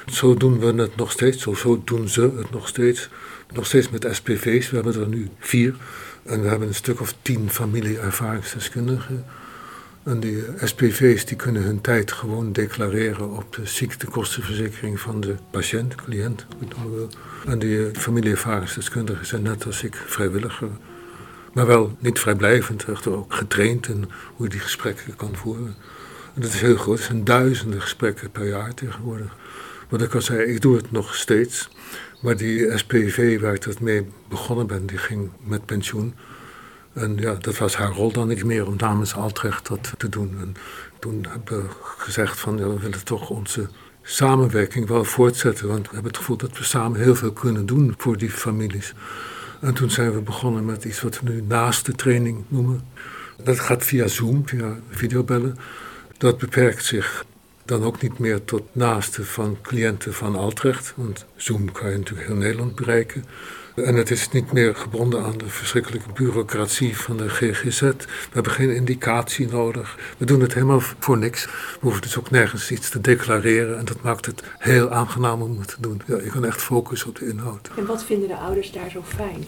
Zo 0.05 0.33
doen 0.33 0.59
we 0.59 0.81
het 0.81 0.95
nog 0.95 1.11
steeds, 1.11 1.43
zo, 1.43 1.53
zo 1.53 1.81
doen 1.85 2.09
ze 2.09 2.21
het 2.21 2.51
nog 2.51 2.67
steeds. 2.67 3.09
Nog 3.53 3.65
steeds 3.65 3.89
met 3.89 4.07
SPV's, 4.11 4.69
we 4.69 4.75
hebben 4.75 5.01
er 5.01 5.07
nu 5.07 5.29
vier. 5.39 5.75
En 6.23 6.41
we 6.41 6.47
hebben 6.47 6.67
een 6.67 6.75
stuk 6.75 7.01
of 7.01 7.15
tien 7.21 7.49
familieervaringsdeskundigen. 7.49 9.25
En 10.07 10.19
die 10.19 10.43
SPV's 10.63 11.25
die 11.25 11.37
kunnen 11.37 11.61
hun 11.61 11.81
tijd 11.81 12.11
gewoon 12.11 12.51
declareren 12.51 13.31
op 13.31 13.55
de 13.55 13.65
ziektekostenverzekering 13.65 14.99
van 14.99 15.21
de 15.21 15.35
patiënt, 15.51 15.95
cliënt. 15.95 16.45
En 17.45 17.59
die 17.59 17.89
familieervaringsdeskundigen 17.93 19.25
zijn 19.25 19.41
net 19.41 19.65
als 19.65 19.83
ik 19.83 19.95
vrijwilliger. 19.95 20.69
Maar 21.53 21.65
wel 21.65 21.97
niet 21.99 22.19
vrijblijvend, 22.19 22.85
echter 22.85 23.11
ook 23.11 23.33
getraind 23.33 23.87
in 23.87 24.09
hoe 24.35 24.45
je 24.45 24.51
die 24.51 24.59
gesprekken 24.59 25.15
kan 25.15 25.35
voeren. 25.35 25.75
En 26.35 26.41
dat 26.41 26.53
is 26.53 26.61
heel 26.61 26.77
groot, 26.77 26.97
het 26.97 27.05
zijn 27.05 27.23
duizenden 27.23 27.81
gesprekken 27.81 28.31
per 28.31 28.47
jaar 28.47 28.73
tegenwoordig. 28.73 29.35
Wat 29.89 30.01
ik 30.01 30.15
al 30.15 30.21
zei, 30.21 30.39
ik 30.43 30.61
doe 30.61 30.75
het 30.75 30.91
nog 30.91 31.15
steeds. 31.15 31.69
Maar 32.21 32.37
die 32.37 32.77
SPV 32.77 33.39
waar 33.39 33.53
ik 33.53 33.63
dat 33.63 33.79
mee 33.79 34.07
begonnen 34.29 34.67
ben, 34.67 34.85
die 34.85 34.97
ging 34.97 35.29
met 35.43 35.65
pensioen. 35.65 36.13
En 36.97 37.17
ja, 37.17 37.33
dat 37.33 37.57
was 37.57 37.75
haar 37.75 37.91
rol 37.91 38.11
dan 38.11 38.27
niet 38.27 38.43
meer 38.43 38.67
om 38.67 38.75
namens 38.77 39.15
Altrecht 39.15 39.67
dat 39.67 39.93
te 39.97 40.09
doen. 40.09 40.37
En 40.39 40.55
toen 40.99 41.25
hebben 41.29 41.61
we 41.61 41.69
gezegd 41.97 42.39
van 42.39 42.57
we 42.57 42.79
willen 42.79 43.03
toch 43.03 43.29
onze 43.29 43.69
samenwerking 44.01 44.87
wel 44.87 45.03
voortzetten. 45.03 45.67
Want 45.67 45.87
we 45.87 45.93
hebben 45.93 46.11
het 46.11 46.17
gevoel 46.17 46.37
dat 46.37 46.57
we 46.57 46.63
samen 46.63 46.99
heel 46.99 47.15
veel 47.15 47.31
kunnen 47.31 47.65
doen 47.65 47.93
voor 47.97 48.17
die 48.17 48.29
families. 48.29 48.93
En 49.61 49.73
toen 49.73 49.89
zijn 49.89 50.13
we 50.13 50.21
begonnen 50.21 50.65
met 50.65 50.83
iets 50.85 51.01
wat 51.01 51.19
we 51.19 51.29
nu 51.29 51.41
naast 51.41 51.85
de 51.85 51.93
training 51.93 52.43
noemen. 52.47 52.81
Dat 53.43 53.59
gaat 53.59 53.83
via 53.83 54.07
Zoom, 54.07 54.47
via 54.47 54.79
videobellen. 54.89 55.57
Dat 56.17 56.37
beperkt 56.37 56.85
zich 56.85 57.25
dan 57.65 57.83
ook 57.83 58.01
niet 58.01 58.19
meer 58.19 58.43
tot 58.43 58.63
naasten 58.71 59.25
van 59.25 59.57
cliënten 59.61 60.13
van 60.13 60.35
Altrecht. 60.35 60.93
Want 60.95 61.25
Zoom 61.35 61.71
kan 61.71 61.91
je 61.91 61.97
natuurlijk 61.97 62.27
heel 62.27 62.37
Nederland 62.37 62.75
bereiken. 62.75 63.25
En 63.85 63.95
het 63.95 64.11
is 64.11 64.29
niet 64.29 64.51
meer 64.51 64.75
gebonden 64.75 65.23
aan 65.23 65.37
de 65.37 65.47
verschrikkelijke 65.47 66.11
bureaucratie 66.13 66.97
van 66.97 67.17
de 67.17 67.29
GGZ. 67.29 67.79
We 67.79 68.05
hebben 68.31 68.51
geen 68.51 68.75
indicatie 68.75 69.47
nodig. 69.47 69.97
We 70.17 70.25
doen 70.25 70.41
het 70.41 70.53
helemaal 70.53 70.79
voor 70.99 71.17
niks. 71.17 71.45
We 71.45 71.51
hoeven 71.79 72.01
dus 72.01 72.17
ook 72.17 72.29
nergens 72.29 72.71
iets 72.71 72.89
te 72.89 73.01
declareren. 73.01 73.77
En 73.77 73.85
dat 73.85 74.01
maakt 74.01 74.25
het 74.25 74.43
heel 74.57 74.89
aangenaam 74.91 75.41
om 75.41 75.59
het 75.59 75.67
te 75.67 75.75
doen. 75.79 76.01
Ja, 76.05 76.15
je 76.15 76.29
kan 76.29 76.45
echt 76.45 76.61
focussen 76.61 77.09
op 77.09 77.15
de 77.15 77.27
inhoud. 77.27 77.69
En 77.77 77.85
wat 77.85 78.03
vinden 78.03 78.27
de 78.27 78.35
ouders 78.35 78.71
daar 78.71 78.89
zo 78.89 79.03
fijn? 79.03 79.45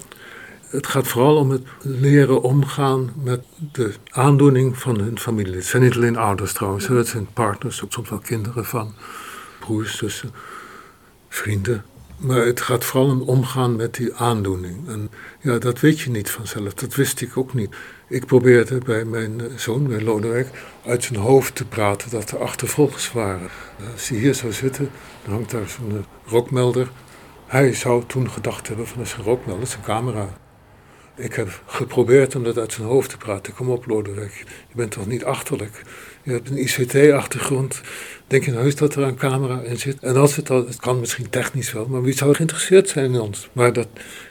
Het 0.68 0.88
gaat 0.88 1.08
vooral 1.08 1.36
om 1.38 1.50
het 1.50 1.64
leren 1.82 2.42
omgaan 2.42 3.14
met 3.24 3.44
de 3.72 3.94
aandoening 4.10 4.78
van 4.78 5.00
hun 5.00 5.20
familie. 5.20 5.56
Het 5.56 5.66
zijn 5.66 5.84
niet 5.84 5.96
alleen 5.96 6.18
ouders 6.18 6.54
trouwens, 6.54 6.88
het 6.88 7.08
zijn 7.08 7.28
partners, 7.34 7.84
ook 7.84 7.92
soms 7.92 8.10
wel 8.10 8.20
kinderen 8.20 8.66
van 8.66 8.94
broers, 9.60 9.98
zussen, 9.98 10.32
vrienden. 11.30 11.84
Maar 12.20 12.46
het 12.46 12.62
gaat 12.62 12.86
vooral 12.86 13.10
om 13.10 13.22
omgaan 13.22 13.76
met 13.76 13.96
die 13.96 14.14
aandoening. 14.14 14.88
En 14.88 15.10
ja, 15.42 15.58
dat 15.58 15.80
weet 15.80 16.00
je 16.00 16.10
niet 16.10 16.32
vanzelf. 16.32 16.74
Dat 16.74 16.96
wist 16.96 17.22
ik 17.22 17.38
ook 17.38 17.54
niet. 17.54 17.76
Ik 18.08 18.26
probeerde 18.26 18.78
bij 18.78 19.06
mijn 19.06 19.42
zoon, 19.56 19.88
bij 19.88 20.02
Lodewijk, 20.02 20.48
uit 20.86 21.04
zijn 21.04 21.20
hoofd 21.20 21.56
te 21.56 21.66
praten 21.66 22.10
dat 22.10 22.32
er 22.32 22.40
achtervolgers 22.40 23.12
waren. 23.12 23.50
Als 23.94 24.10
hij 24.10 24.18
hier 24.18 24.36
zou 24.36 24.54
zitten, 24.54 24.90
dan 25.24 25.34
hangt 25.34 25.52
daar 25.52 25.70
zo'n 25.70 26.06
rookmelder. 26.26 26.92
Hij 27.46 27.74
zou 27.74 28.04
toen 28.08 28.30
gedacht 28.30 28.68
hebben 28.68 28.88
van 28.88 28.98
dat 28.98 29.08
is 29.08 29.14
een 29.14 29.24
rookmelder, 29.24 29.60
dat 29.60 29.68
is 29.68 29.76
een 29.76 29.82
camera. 29.82 30.38
Ik 31.16 31.34
heb 31.34 31.64
geprobeerd 31.66 32.36
om 32.36 32.44
dat 32.44 32.58
uit 32.58 32.74
zijn 32.74 32.88
hoofd 32.88 33.10
te 33.10 33.18
praten. 33.18 33.54
Kom 33.54 33.70
op, 33.70 33.86
Lodewijk, 33.86 34.34
je 34.68 34.76
bent 34.76 34.92
toch 34.92 35.08
niet 35.08 35.24
achterlijk? 35.24 35.82
Je 36.24 36.32
hebt 36.32 36.50
een 36.50 36.62
ICT-achtergrond. 36.62 37.82
Denk 38.28 38.46
je 38.46 38.52
nou 38.52 38.66
eens 38.66 38.76
dat 38.76 38.96
er 38.96 39.04
een 39.04 39.16
camera 39.16 39.62
in 39.62 39.78
zit? 39.78 40.00
En 40.00 40.16
als 40.16 40.36
het 40.36 40.50
al, 40.50 40.66
het 40.66 40.80
kan 40.80 41.00
misschien 41.00 41.30
technisch 41.30 41.72
wel, 41.72 41.86
maar 41.88 42.02
wie 42.02 42.14
zou 42.14 42.36
geïnteresseerd 42.36 42.90
zijn 42.90 43.14
in 43.14 43.20
ons? 43.20 43.50
Maar 43.52 43.74
dat 43.74 43.88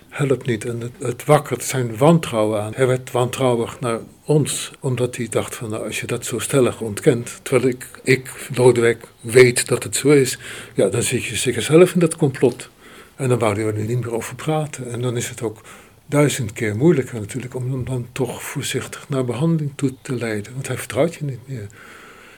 helpt 0.09 0.47
niet. 0.47 0.65
En 0.65 0.81
het, 0.81 0.93
het 0.99 1.25
wakkert 1.25 1.65
zijn 1.65 1.97
wantrouwen 1.97 2.63
aan. 2.63 2.73
Hij 2.75 2.87
werd 2.87 3.11
wantrouwig 3.11 3.81
naar 3.81 4.01
ons, 4.25 4.71
omdat 4.81 5.17
hij 5.17 5.27
dacht 5.31 5.55
van, 5.55 5.71
nou, 5.71 5.85
als 5.85 6.01
je 6.01 6.07
dat 6.07 6.25
zo 6.25 6.39
stellig 6.39 6.81
ontkent, 6.81 7.41
terwijl 7.43 7.69
ik, 7.69 7.87
ik, 8.03 8.49
Lodewijk, 8.55 9.05
weet 9.21 9.69
dat 9.69 9.83
het 9.83 9.97
zo 9.97 10.09
is, 10.09 10.39
ja, 10.75 10.89
dan 10.89 11.03
zit 11.03 11.25
je 11.25 11.37
zeker 11.37 11.63
zelf 11.63 11.95
in 11.95 12.01
dat 12.01 12.17
complot. 12.17 12.71
En 13.17 13.29
dan 13.29 13.39
wou 13.39 13.55
hij 13.55 13.65
er 13.65 13.87
niet 13.87 14.01
meer 14.01 14.15
over 14.15 14.35
praten. 14.35 14.91
En 14.91 15.01
dan 15.01 15.17
is 15.17 15.29
het 15.29 15.43
ook 15.43 15.61
duizend 16.09 16.53
keer 16.53 16.77
moeilijker 16.77 17.21
natuurlijk 17.21 17.55
om 17.55 17.71
hem 17.71 17.85
dan 17.85 18.07
toch 18.13 18.43
voorzichtig 18.43 19.09
naar 19.09 19.25
behandeling 19.25 19.73
toe 19.77 19.95
te 20.03 20.15
leiden. 20.15 20.53
Want 20.53 20.67
hij 20.67 20.77
vertrouwt 20.77 21.15
je 21.15 21.25
niet 21.25 21.49
meer. 21.49 21.67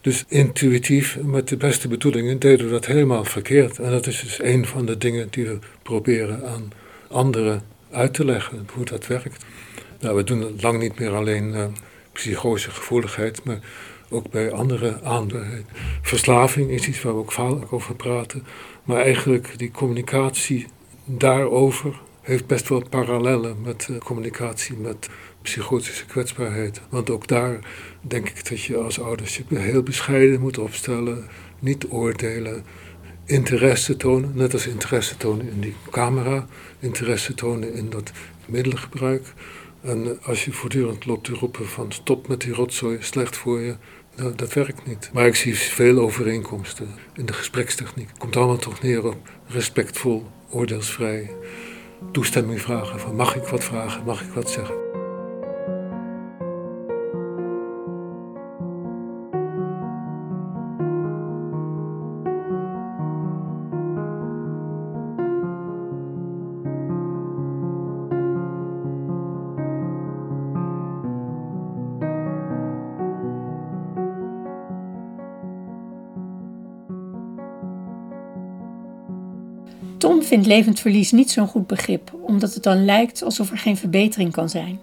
Dus 0.01 0.25
intuïtief, 0.29 1.19
met 1.23 1.49
de 1.49 1.57
beste 1.57 1.89
bedoelingen, 1.89 2.39
deden 2.39 2.67
we 2.67 2.73
dat 2.73 2.87
helemaal 2.87 3.25
verkeerd. 3.25 3.79
En 3.79 3.91
dat 3.91 4.07
is 4.07 4.21
dus 4.21 4.43
een 4.43 4.67
van 4.67 4.87
de 4.87 4.99
dingen 4.99 5.29
die 5.31 5.47
we 5.47 5.59
proberen 5.83 6.49
aan 6.49 6.73
anderen 7.09 7.63
uit 7.91 8.15
te 8.15 8.25
leggen, 8.25 8.69
hoe 8.75 8.85
dat 8.85 9.07
werkt. 9.07 9.45
Nou, 10.01 10.17
we 10.17 10.25
doen 10.25 10.57
lang 10.61 10.79
niet 10.79 10.99
meer 10.99 11.15
alleen 11.15 11.55
uh, 11.55 11.65
psychose 12.13 12.71
gevoeligheid, 12.71 13.45
maar 13.45 13.59
ook 14.09 14.31
bij 14.31 14.53
andere 14.53 15.03
aandoeningen. 15.03 15.67
Verslaving 16.03 16.71
is 16.71 16.89
iets 16.89 17.03
waar 17.03 17.13
we 17.13 17.19
ook 17.19 17.33
vaak 17.33 17.73
over 17.73 17.95
praten. 17.95 18.47
Maar 18.83 19.01
eigenlijk 19.01 19.59
die 19.59 19.71
communicatie 19.71 20.67
daarover 21.05 22.01
heeft 22.21 22.47
best 22.47 22.69
wel 22.69 22.89
parallellen 22.89 23.57
met 23.63 23.89
uh, 23.91 23.99
communicatie 23.99 24.77
met 24.77 25.09
psychotische 25.43 26.07
kwetsbaarheid. 26.07 26.81
Want 26.89 27.11
ook 27.11 27.27
daar 27.27 27.59
denk 28.01 28.29
ik 28.29 28.49
dat 28.49 28.61
je 28.63 28.77
als 28.77 29.01
ouders 29.01 29.37
je 29.37 29.59
heel 29.59 29.83
bescheiden 29.83 30.41
moet 30.41 30.59
opstellen, 30.59 31.29
niet 31.59 31.87
oordelen, 31.89 32.65
interesse 33.25 33.97
tonen, 33.97 34.33
net 34.35 34.53
als 34.53 34.67
interesse 34.67 35.17
tonen 35.17 35.49
in 35.49 35.61
die 35.61 35.75
camera, 35.91 36.47
interesse 36.79 37.35
tonen 37.35 37.75
in 37.75 37.91
dat 37.91 38.13
middelengebruik. 38.47 39.33
En 39.81 40.05
eh, 40.07 40.27
als 40.29 40.45
je 40.45 40.53
voortdurend 40.53 41.07
loopt 41.07 41.25
te 41.25 41.35
roepen 41.35 41.67
van 41.69 41.93
stop 41.93 42.29
met 42.29 42.41
die 42.41 42.53
rotzooi, 42.53 42.97
slecht 43.01 43.37
voor 43.37 43.61
je, 43.61 43.77
nou, 44.17 44.35
dat 44.35 44.53
werkt 44.53 44.87
niet. 44.87 45.11
Maar 45.13 45.27
ik 45.27 45.35
zie 45.35 45.59
veel 45.59 45.99
overeenkomsten 45.99 46.89
in 47.15 47.27
de 47.27 47.33
gesprekstechniek. 47.33 48.09
Komt 48.19 48.37
allemaal 48.37 48.57
toch 48.57 48.83
neer 48.83 49.07
op 49.07 49.31
respectvol, 49.47 50.27
oordeelsvrij, 50.51 51.31
toestemming 52.13 52.61
vragen 52.61 53.01
van 53.01 53.17
mag 53.17 53.37
ik 53.37 53.45
wat 53.45 53.65
vragen, 53.65 54.05
mag 54.05 54.23
ik 54.23 54.31
wat 54.33 54.51
zeggen. 54.51 54.90
Vindt 80.23 80.47
levend 80.47 80.81
verlies 80.81 81.13
niet 81.13 81.31
zo'n 81.31 81.47
goed 81.47 81.67
begrip, 81.67 82.13
omdat 82.21 82.55
het 82.55 82.63
dan 82.63 82.85
lijkt 82.85 83.23
alsof 83.23 83.51
er 83.51 83.59
geen 83.59 83.77
verbetering 83.77 84.33
kan 84.33 84.49
zijn. 84.49 84.81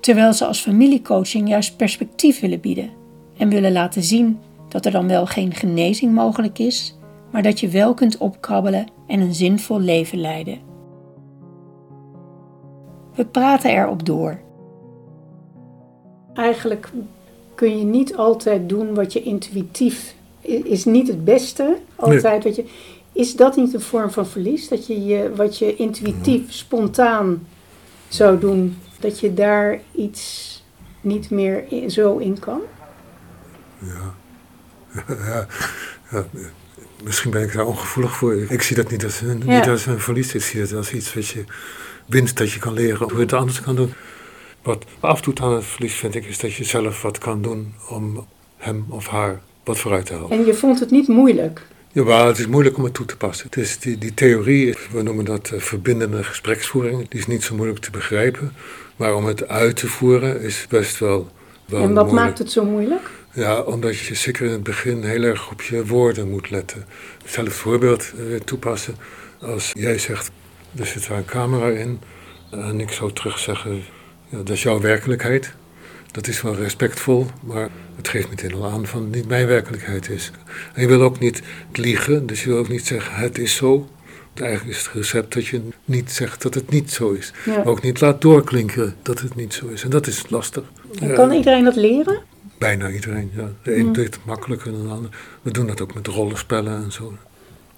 Terwijl 0.00 0.32
ze 0.32 0.46
als 0.46 0.60
familiecoaching 0.60 1.48
juist 1.48 1.76
perspectief 1.76 2.40
willen 2.40 2.60
bieden 2.60 2.90
en 3.36 3.48
willen 3.48 3.72
laten 3.72 4.02
zien 4.02 4.38
dat 4.68 4.86
er 4.86 4.92
dan 4.92 5.08
wel 5.08 5.26
geen 5.26 5.54
genezing 5.54 6.14
mogelijk 6.14 6.58
is, 6.58 6.96
maar 7.30 7.42
dat 7.42 7.60
je 7.60 7.68
wel 7.68 7.94
kunt 7.94 8.18
opkrabbelen 8.18 8.86
en 9.06 9.20
een 9.20 9.34
zinvol 9.34 9.80
leven 9.80 10.20
leiden. 10.20 10.58
We 13.14 13.24
praten 13.24 13.70
erop 13.70 14.06
door. 14.06 14.40
Eigenlijk 16.34 16.92
kun 17.54 17.78
je 17.78 17.84
niet 17.84 18.16
altijd 18.16 18.68
doen 18.68 18.94
wat 18.94 19.12
je 19.12 19.22
intuïtief 19.22 20.14
is 20.42 20.84
niet 20.84 21.08
het 21.08 21.24
beste. 21.24 21.76
Altijd 21.96 22.44
wat 22.44 22.56
je. 22.56 22.64
Is 23.12 23.36
dat 23.36 23.56
niet 23.56 23.74
een 23.74 23.80
vorm 23.80 24.10
van 24.10 24.26
verlies? 24.26 24.68
Dat 24.68 24.86
je, 24.86 25.04
je 25.04 25.34
wat 25.34 25.58
je 25.58 25.76
intuïtief, 25.76 26.52
spontaan 26.52 27.46
zou 28.08 28.38
doen, 28.38 28.78
dat 29.00 29.20
je 29.20 29.34
daar 29.34 29.80
iets 29.92 30.50
niet 31.00 31.30
meer 31.30 31.64
zo 31.88 32.16
in 32.16 32.38
kan? 32.38 32.60
Ja. 33.78 34.14
ja. 35.26 35.46
ja. 36.10 36.24
Misschien 37.04 37.30
ben 37.30 37.42
ik 37.42 37.52
daar 37.52 37.66
ongevoelig 37.66 38.16
voor. 38.16 38.34
Ik 38.34 38.62
zie 38.62 38.76
dat 38.76 38.90
niet 38.90 39.04
als 39.04 39.20
een, 39.20 39.42
niet 39.44 39.68
als 39.68 39.86
een 39.86 40.00
verlies. 40.00 40.34
Ik 40.34 40.42
zie 40.42 40.60
het 40.60 40.72
als 40.72 40.92
iets 40.92 41.14
wat 41.14 41.26
je 41.26 41.44
wint 42.06 42.36
dat 42.36 42.52
je 42.52 42.58
kan 42.58 42.72
leren 42.72 42.98
hoe 42.98 43.14
je 43.14 43.20
het 43.20 43.32
anders 43.32 43.60
kan 43.60 43.76
doen. 43.76 43.92
Wat 44.62 44.84
afdoet 45.00 45.40
aan 45.40 45.52
het 45.52 45.64
verlies 45.64 45.94
vind 45.94 46.14
ik 46.14 46.26
is 46.26 46.38
dat 46.38 46.54
je 46.54 46.64
zelf 46.64 47.02
wat 47.02 47.18
kan 47.18 47.42
doen 47.42 47.74
om 47.88 48.26
hem 48.56 48.84
of 48.88 49.06
haar 49.06 49.40
wat 49.64 49.78
vooruit 49.78 50.06
te 50.06 50.12
helpen. 50.12 50.38
En 50.38 50.44
je 50.44 50.54
vond 50.54 50.80
het 50.80 50.90
niet 50.90 51.08
moeilijk? 51.08 51.66
Ja, 51.94 52.26
het 52.26 52.38
is 52.38 52.46
moeilijk 52.46 52.76
om 52.76 52.84
het 52.84 52.94
toe 52.94 53.06
te 53.06 53.16
passen. 53.16 53.46
Het 53.46 53.56
is 53.56 53.78
die, 53.78 53.98
die 53.98 54.14
theorie, 54.14 54.76
we 54.92 55.02
noemen 55.02 55.24
dat 55.24 55.50
uh, 55.54 55.60
verbindende 55.60 56.24
gespreksvoering, 56.24 57.08
die 57.08 57.20
is 57.20 57.26
niet 57.26 57.42
zo 57.42 57.54
moeilijk 57.54 57.78
te 57.78 57.90
begrijpen. 57.90 58.52
Maar 58.96 59.14
om 59.14 59.24
het 59.24 59.48
uit 59.48 59.76
te 59.76 59.86
voeren 59.86 60.40
is 60.40 60.66
best 60.68 60.98
wel. 60.98 61.30
wel 61.66 61.82
en 61.82 61.94
wat 61.94 62.12
maakt 62.12 62.38
het 62.38 62.50
zo 62.50 62.64
moeilijk? 62.64 63.10
Ja, 63.32 63.60
omdat 63.60 63.98
je 63.98 64.14
zeker 64.14 64.46
in 64.46 64.52
het 64.52 64.62
begin 64.62 65.04
heel 65.04 65.22
erg 65.22 65.50
op 65.50 65.62
je 65.62 65.86
woorden 65.86 66.30
moet 66.30 66.50
letten. 66.50 66.84
Zelfs 67.24 67.54
voorbeeld 67.54 68.12
uh, 68.18 68.40
toepassen. 68.40 68.94
Als 69.40 69.70
jij 69.72 69.98
zegt, 69.98 70.30
er 70.78 70.86
zit 70.86 71.08
daar 71.08 71.18
een 71.18 71.24
camera 71.24 71.68
in, 71.68 72.00
en 72.50 72.80
ik 72.80 72.90
zou 72.90 73.12
terug 73.12 73.38
zeggen, 73.38 73.82
ja, 74.28 74.36
dat 74.36 74.48
is 74.48 74.62
jouw 74.62 74.80
werkelijkheid. 74.80 75.54
Dat 76.12 76.26
is 76.26 76.42
wel 76.42 76.54
respectvol, 76.54 77.26
maar 77.40 77.68
het 77.96 78.08
geeft 78.08 78.28
meteen 78.28 78.54
al 78.54 78.66
aan 78.66 78.86
van 78.86 79.02
het 79.02 79.14
niet 79.14 79.28
mijn 79.28 79.46
werkelijkheid 79.46 80.08
is. 80.08 80.30
En 80.74 80.82
je 80.82 80.88
wil 80.88 81.02
ook 81.02 81.18
niet 81.18 81.42
liegen, 81.72 82.26
dus 82.26 82.42
je 82.42 82.48
wil 82.48 82.58
ook 82.58 82.68
niet 82.68 82.86
zeggen 82.86 83.14
het 83.14 83.38
is 83.38 83.54
zo. 83.56 83.88
Eigenlijk 84.34 84.76
is 84.78 84.84
het 84.84 84.94
recept 84.94 85.34
dat 85.34 85.46
je 85.46 85.60
niet 85.84 86.10
zegt 86.10 86.42
dat 86.42 86.54
het 86.54 86.70
niet 86.70 86.90
zo 86.90 87.10
is. 87.10 87.32
Maar 87.46 87.66
ook 87.66 87.82
niet 87.82 88.00
laat 88.00 88.20
doorklinken 88.20 88.94
dat 89.02 89.20
het 89.20 89.34
niet 89.34 89.54
zo 89.54 89.66
is. 89.66 89.82
En 89.82 89.90
dat 89.90 90.06
is 90.06 90.24
lastig. 90.28 90.64
En 91.00 91.14
kan 91.14 91.32
iedereen 91.32 91.64
dat 91.64 91.76
leren? 91.76 92.22
Bijna 92.58 92.90
iedereen, 92.90 93.30
ja. 93.36 93.48
De 93.62 93.76
een 93.76 93.92
doet 93.92 94.04
het 94.04 94.18
makkelijker 94.24 94.72
dan 94.72 94.86
de 94.86 94.92
ander. 94.92 95.10
We 95.42 95.50
doen 95.50 95.66
dat 95.66 95.80
ook 95.80 95.94
met 95.94 96.06
rollenspellen 96.06 96.84
en 96.84 96.92
zo. 96.92 97.12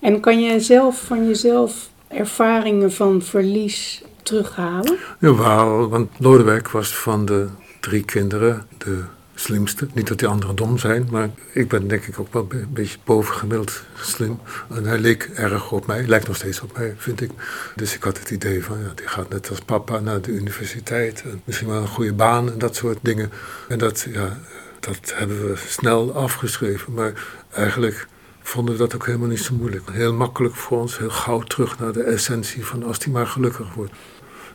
En 0.00 0.20
kan 0.20 0.40
je 0.40 0.60
zelf 0.60 1.00
van 1.00 1.26
jezelf 1.26 1.90
ervaringen 2.08 2.92
van 2.92 3.22
verlies 3.22 4.02
terughalen? 4.22 4.98
Jawel, 5.20 5.88
want 5.88 6.10
Lodewijk 6.18 6.70
was 6.70 6.96
van 6.96 7.24
de 7.24 7.48
drie 7.84 8.04
kinderen 8.04 8.66
de 8.78 9.02
slimste. 9.34 9.88
Niet 9.92 10.08
dat 10.08 10.18
die 10.18 10.28
anderen 10.28 10.56
dom 10.56 10.78
zijn, 10.78 11.08
maar 11.10 11.30
ik 11.52 11.68
ben 11.68 11.88
denk 11.88 12.04
ik 12.04 12.18
ook 12.18 12.32
wel 12.32 12.46
een 12.48 12.72
beetje 12.72 12.98
bovengemiddeld 13.04 13.82
slim. 14.00 14.40
En 14.74 14.84
hij 14.84 14.98
leek 14.98 15.30
erg 15.34 15.72
op 15.72 15.86
mij, 15.86 16.06
lijkt 16.06 16.26
nog 16.26 16.36
steeds 16.36 16.60
op 16.60 16.76
mij, 16.76 16.94
vind 16.96 17.20
ik. 17.20 17.30
Dus 17.76 17.94
ik 17.94 18.02
had 18.02 18.18
het 18.18 18.30
idee 18.30 18.64
van, 18.64 18.78
ja, 18.80 18.92
die 18.94 19.08
gaat 19.08 19.28
net 19.28 19.50
als 19.50 19.60
papa 19.60 20.00
naar 20.00 20.20
de 20.20 20.30
universiteit. 20.30 21.22
En 21.22 21.42
misschien 21.44 21.68
wel 21.68 21.80
een 21.80 21.88
goede 21.88 22.12
baan 22.12 22.52
en 22.52 22.58
dat 22.58 22.76
soort 22.76 22.98
dingen. 23.02 23.30
En 23.68 23.78
dat, 23.78 24.06
ja, 24.12 24.38
dat 24.80 25.12
hebben 25.14 25.48
we 25.48 25.56
snel 25.56 26.14
afgeschreven. 26.14 26.92
Maar 26.92 27.12
eigenlijk 27.50 28.06
vonden 28.42 28.74
we 28.74 28.80
dat 28.80 28.94
ook 28.94 29.06
helemaal 29.06 29.28
niet 29.28 29.42
zo 29.42 29.54
moeilijk. 29.54 29.90
Heel 29.90 30.14
makkelijk 30.14 30.54
voor 30.54 30.80
ons, 30.80 30.98
heel 30.98 31.10
gauw 31.10 31.40
terug 31.40 31.78
naar 31.78 31.92
de 31.92 32.02
essentie 32.02 32.64
van 32.64 32.82
als 32.82 32.98
die 32.98 33.12
maar 33.12 33.26
gelukkig 33.26 33.74
wordt. 33.74 33.92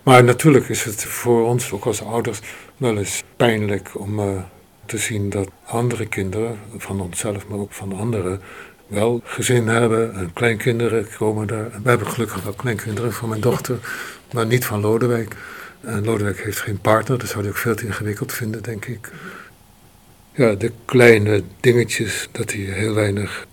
Maar 0.09 0.23
natuurlijk 0.23 0.69
is 0.69 0.83
het 0.83 1.03
voor 1.03 1.45
ons, 1.45 1.71
ook 1.71 1.85
als 1.85 2.03
ouders, 2.03 2.39
wel 2.77 2.97
eens 2.97 3.23
pijnlijk 3.35 3.89
om 3.93 4.19
uh, 4.19 4.41
te 4.85 4.97
zien 4.97 5.29
dat 5.29 5.49
andere 5.65 6.05
kinderen, 6.05 6.59
van 6.77 7.01
onszelf, 7.01 7.47
maar 7.47 7.57
ook 7.59 7.73
van 7.73 7.93
anderen, 7.93 8.41
wel 8.87 9.21
gezin 9.23 9.67
hebben 9.67 10.13
en 10.13 10.33
kleinkinderen 10.33 11.07
komen 11.17 11.47
daar. 11.47 11.69
We 11.83 11.89
hebben 11.89 12.07
gelukkig 12.07 12.43
wel 12.43 12.53
kleinkinderen 12.53 13.13
van 13.13 13.29
mijn 13.29 13.41
dochter, 13.41 13.77
maar 14.33 14.45
niet 14.45 14.65
van 14.65 14.81
Lodewijk. 14.81 15.35
En 15.81 16.05
Lodewijk 16.05 16.43
heeft 16.43 16.59
geen 16.59 16.79
partner, 16.79 17.17
dat 17.17 17.27
zou 17.27 17.41
hij 17.41 17.49
ook 17.49 17.57
veel 17.57 17.75
te 17.75 17.85
ingewikkeld 17.85 18.33
vinden, 18.33 18.63
denk 18.63 18.85
ik. 18.85 19.11
Ja, 20.33 20.53
de 20.53 20.71
kleine 20.85 21.43
dingetjes, 21.59 22.29
dat 22.31 22.51
hij 22.51 22.61
heel 22.61 22.93
weinig 22.93 23.47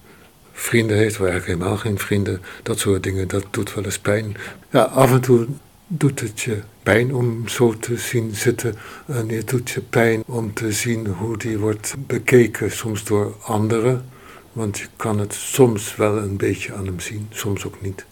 vrienden 0.53 0.97
heeft, 0.97 1.21
of 1.21 1.27
eigenlijk 1.27 1.59
helemaal 1.59 1.77
geen 1.77 1.99
vrienden, 1.99 2.43
dat 2.63 2.79
soort 2.79 3.03
dingen, 3.03 3.29
dat 3.29 3.45
doet 3.51 3.75
wel 3.75 3.85
eens 3.85 3.99
pijn. 3.99 4.37
Ja, 4.71 4.83
af 4.83 5.13
en 5.13 5.21
toe 5.21 5.47
doet 5.87 6.21
het 6.21 6.41
je 6.41 6.63
pijn 6.83 7.15
om 7.15 7.49
zo 7.49 7.79
te 7.79 7.97
zien 7.97 8.35
zitten. 8.35 8.75
En 9.07 9.29
het 9.29 9.49
doet 9.49 9.71
je 9.71 9.81
pijn 9.81 10.23
om 10.27 10.55
te 10.55 10.73
zien 10.73 11.07
hoe 11.07 11.37
die 11.37 11.59
wordt 11.59 11.95
bekeken, 12.07 12.71
soms 12.71 13.05
door 13.05 13.37
anderen. 13.43 14.05
Want 14.53 14.79
je 14.79 14.87
kan 14.97 15.19
het 15.19 15.35
soms 15.35 15.97
wel 15.97 16.17
een 16.17 16.37
beetje 16.37 16.75
aan 16.75 16.87
hem 16.87 17.01
zien, 17.01 17.27
soms 17.31 17.65
ook 17.65 17.83
niet. 17.83 18.05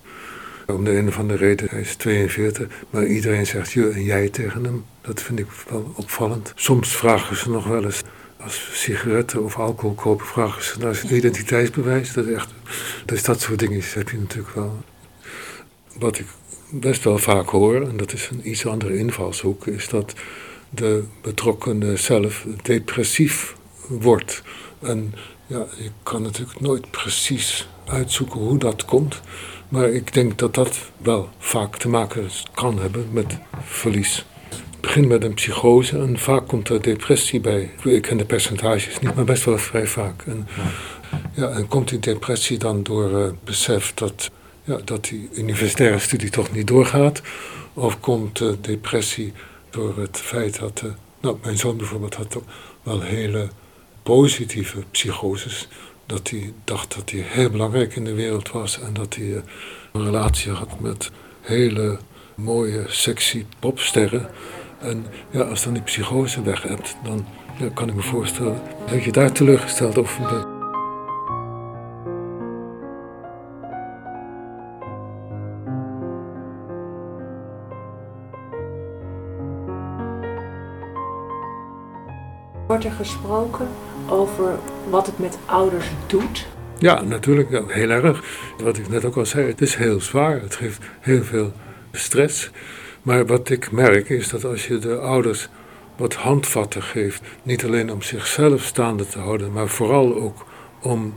Om 0.67 0.85
de 0.85 0.97
een 0.97 1.09
of 1.09 1.19
andere 1.19 1.47
reden, 1.47 1.69
hij 1.71 1.81
is 1.81 1.97
42, 1.97 2.69
maar 2.91 3.07
iedereen 3.07 3.47
zegt 3.47 3.73
je 3.73 3.89
en 3.89 4.03
jij 4.03 4.29
tegen 4.29 4.65
hem. 4.65 4.85
Dat 5.01 5.23
vind 5.23 5.39
ik 5.39 5.47
wel 5.69 5.93
opvallend. 5.97 6.53
Soms 6.55 6.97
vragen 6.97 7.37
ze 7.37 7.51
nog 7.51 7.67
wel 7.67 7.85
eens, 7.85 8.03
als 8.41 8.71
sigaretten 8.73 9.45
of 9.45 9.59
alcohol 9.59 9.95
kopen, 9.95 10.27
vragen 10.27 10.63
ze 10.63 10.79
naar 10.79 10.95
zijn 10.95 11.15
identiteitsbewijs. 11.15 12.13
Dat 12.13 12.27
is 12.27 12.35
echt, 12.35 12.51
dus 13.05 13.23
dat 13.23 13.41
soort 13.41 13.59
dingen 13.59 13.83
heb 13.95 14.09
je 14.09 14.19
natuurlijk 14.19 14.55
wel. 14.55 14.85
Wat 15.99 16.19
ik 16.19 16.27
best 16.81 17.05
wel 17.05 17.19
vaak 17.19 17.49
hoor, 17.49 17.89
en 17.89 17.97
dat 17.97 18.13
is 18.13 18.29
een 18.33 18.51
iets 18.51 18.67
andere 18.67 18.97
invalshoek, 18.97 19.67
is 19.67 19.89
dat 19.89 20.15
de 20.71 21.05
betrokkenen 21.21 21.99
zelf 21.99 22.47
depressief 22.63 23.57
wordt. 23.89 24.43
En 24.81 25.15
ja, 25.47 25.67
ik 25.77 25.93
kan 26.03 26.23
natuurlijk 26.23 26.61
nooit 26.61 26.91
precies 26.91 27.69
uitzoeken 27.87 28.41
hoe 28.41 28.59
dat 28.59 28.85
komt, 28.85 29.21
maar 29.69 29.89
ik 29.89 30.13
denk 30.13 30.39
dat 30.39 30.55
dat 30.55 30.79
wel 30.97 31.29
vaak 31.39 31.77
te 31.77 31.89
maken 31.89 32.29
kan 32.55 32.79
hebben 32.79 33.09
met 33.13 33.39
verlies. 33.63 34.25
Het 34.49 34.81
begint 34.81 35.09
met 35.09 35.25
een 35.25 35.35
psychose 35.35 35.99
en 35.99 36.19
vaak 36.19 36.49
komt 36.49 36.69
er 36.69 36.83
depressie 36.83 37.41
bij. 37.41 37.71
Ik 37.83 38.03
ken 38.03 38.17
de 38.17 38.25
percentages 38.25 39.01
niet, 39.01 39.15
maar 39.15 39.25
best 39.25 39.45
wel 39.45 39.59
vrij 39.59 39.87
vaak. 39.87 40.23
En, 40.27 40.49
ja, 41.35 41.49
en 41.49 41.69
komt 41.69 41.89
die 41.89 41.99
depressie 41.99 42.59
dan 42.59 42.83
door 42.83 43.11
uh, 43.11 43.31
besef 43.45 43.95
dat 43.95 44.31
ja, 44.65 44.79
dat 44.85 45.05
die 45.05 45.29
universitaire 45.33 45.99
studie 45.99 46.31
toch 46.31 46.53
niet 46.53 46.67
doorgaat? 46.67 47.23
Of 47.75 48.01
komt 48.01 48.39
de 48.39 48.61
depressie 48.61 49.33
door 49.71 49.99
het 49.99 50.19
feit 50.19 50.59
dat, 50.59 50.83
uh, 50.85 50.91
nou, 51.21 51.37
mijn 51.43 51.57
zoon 51.57 51.77
bijvoorbeeld 51.77 52.15
had 52.15 52.39
wel 52.83 53.01
hele 53.01 53.49
positieve 54.03 54.83
psychoses. 54.91 55.69
Dat 56.07 56.31
hij 56.31 56.53
dacht 56.65 56.95
dat 56.95 57.11
hij 57.11 57.21
heel 57.21 57.51
belangrijk 57.51 57.97
in 57.97 58.05
de 58.05 58.15
wereld 58.15 58.51
was 58.51 58.81
en 58.81 58.93
dat 58.93 59.15
hij 59.15 59.25
uh, 59.25 59.41
een 59.93 60.05
relatie 60.05 60.53
had 60.53 60.81
met 60.81 61.11
hele 61.41 61.99
mooie, 62.35 62.85
sexy 62.89 63.45
popsterren. 63.59 64.29
En 64.81 65.07
ja, 65.31 65.41
als 65.41 65.65
dan 65.65 65.73
die 65.73 65.83
psychose 65.83 66.43
weg 66.43 66.63
hebt, 66.63 66.97
dan 67.05 67.27
ja, 67.59 67.69
kan 67.75 67.89
ik 67.89 67.95
me 67.95 68.03
voorstellen 68.03 68.63
dat 68.91 69.05
je 69.05 69.13
daar 69.13 69.33
teleurgesteld 69.33 69.99
over 69.99 70.23
bent. 70.23 70.64
Wordt 82.67 82.85
er 82.85 82.93
gesproken 82.93 83.69
over 84.09 84.59
wat 84.91 85.07
het 85.07 85.19
met 85.19 85.39
ouders 85.47 85.87
doet? 86.07 86.47
Ja, 86.79 87.03
natuurlijk, 87.03 87.73
heel 87.73 87.91
erg. 87.91 88.25
Wat 88.63 88.77
ik 88.77 88.89
net 88.89 89.05
ook 89.05 89.17
al 89.17 89.27
zei, 89.27 89.47
het 89.47 89.61
is 89.61 89.75
heel 89.75 90.01
zwaar. 90.01 90.41
Het 90.41 90.55
geeft 90.55 90.83
heel 91.01 91.23
veel 91.23 91.53
stress. 91.93 92.51
Maar 93.03 93.27
wat 93.27 93.51
ik 93.51 93.71
merk 93.71 94.09
is 94.09 94.29
dat 94.29 94.45
als 94.45 94.67
je 94.67 94.79
de 94.79 94.99
ouders 94.99 95.49
wat 95.97 96.15
handvatten 96.15 96.83
geeft, 96.83 97.23
niet 97.43 97.65
alleen 97.65 97.93
om 97.93 98.03
zichzelf 98.03 98.63
staande 98.63 99.07
te 99.07 99.19
houden, 99.19 99.53
maar 99.53 99.69
vooral 99.69 100.15
ook 100.15 100.47
om 100.83 101.15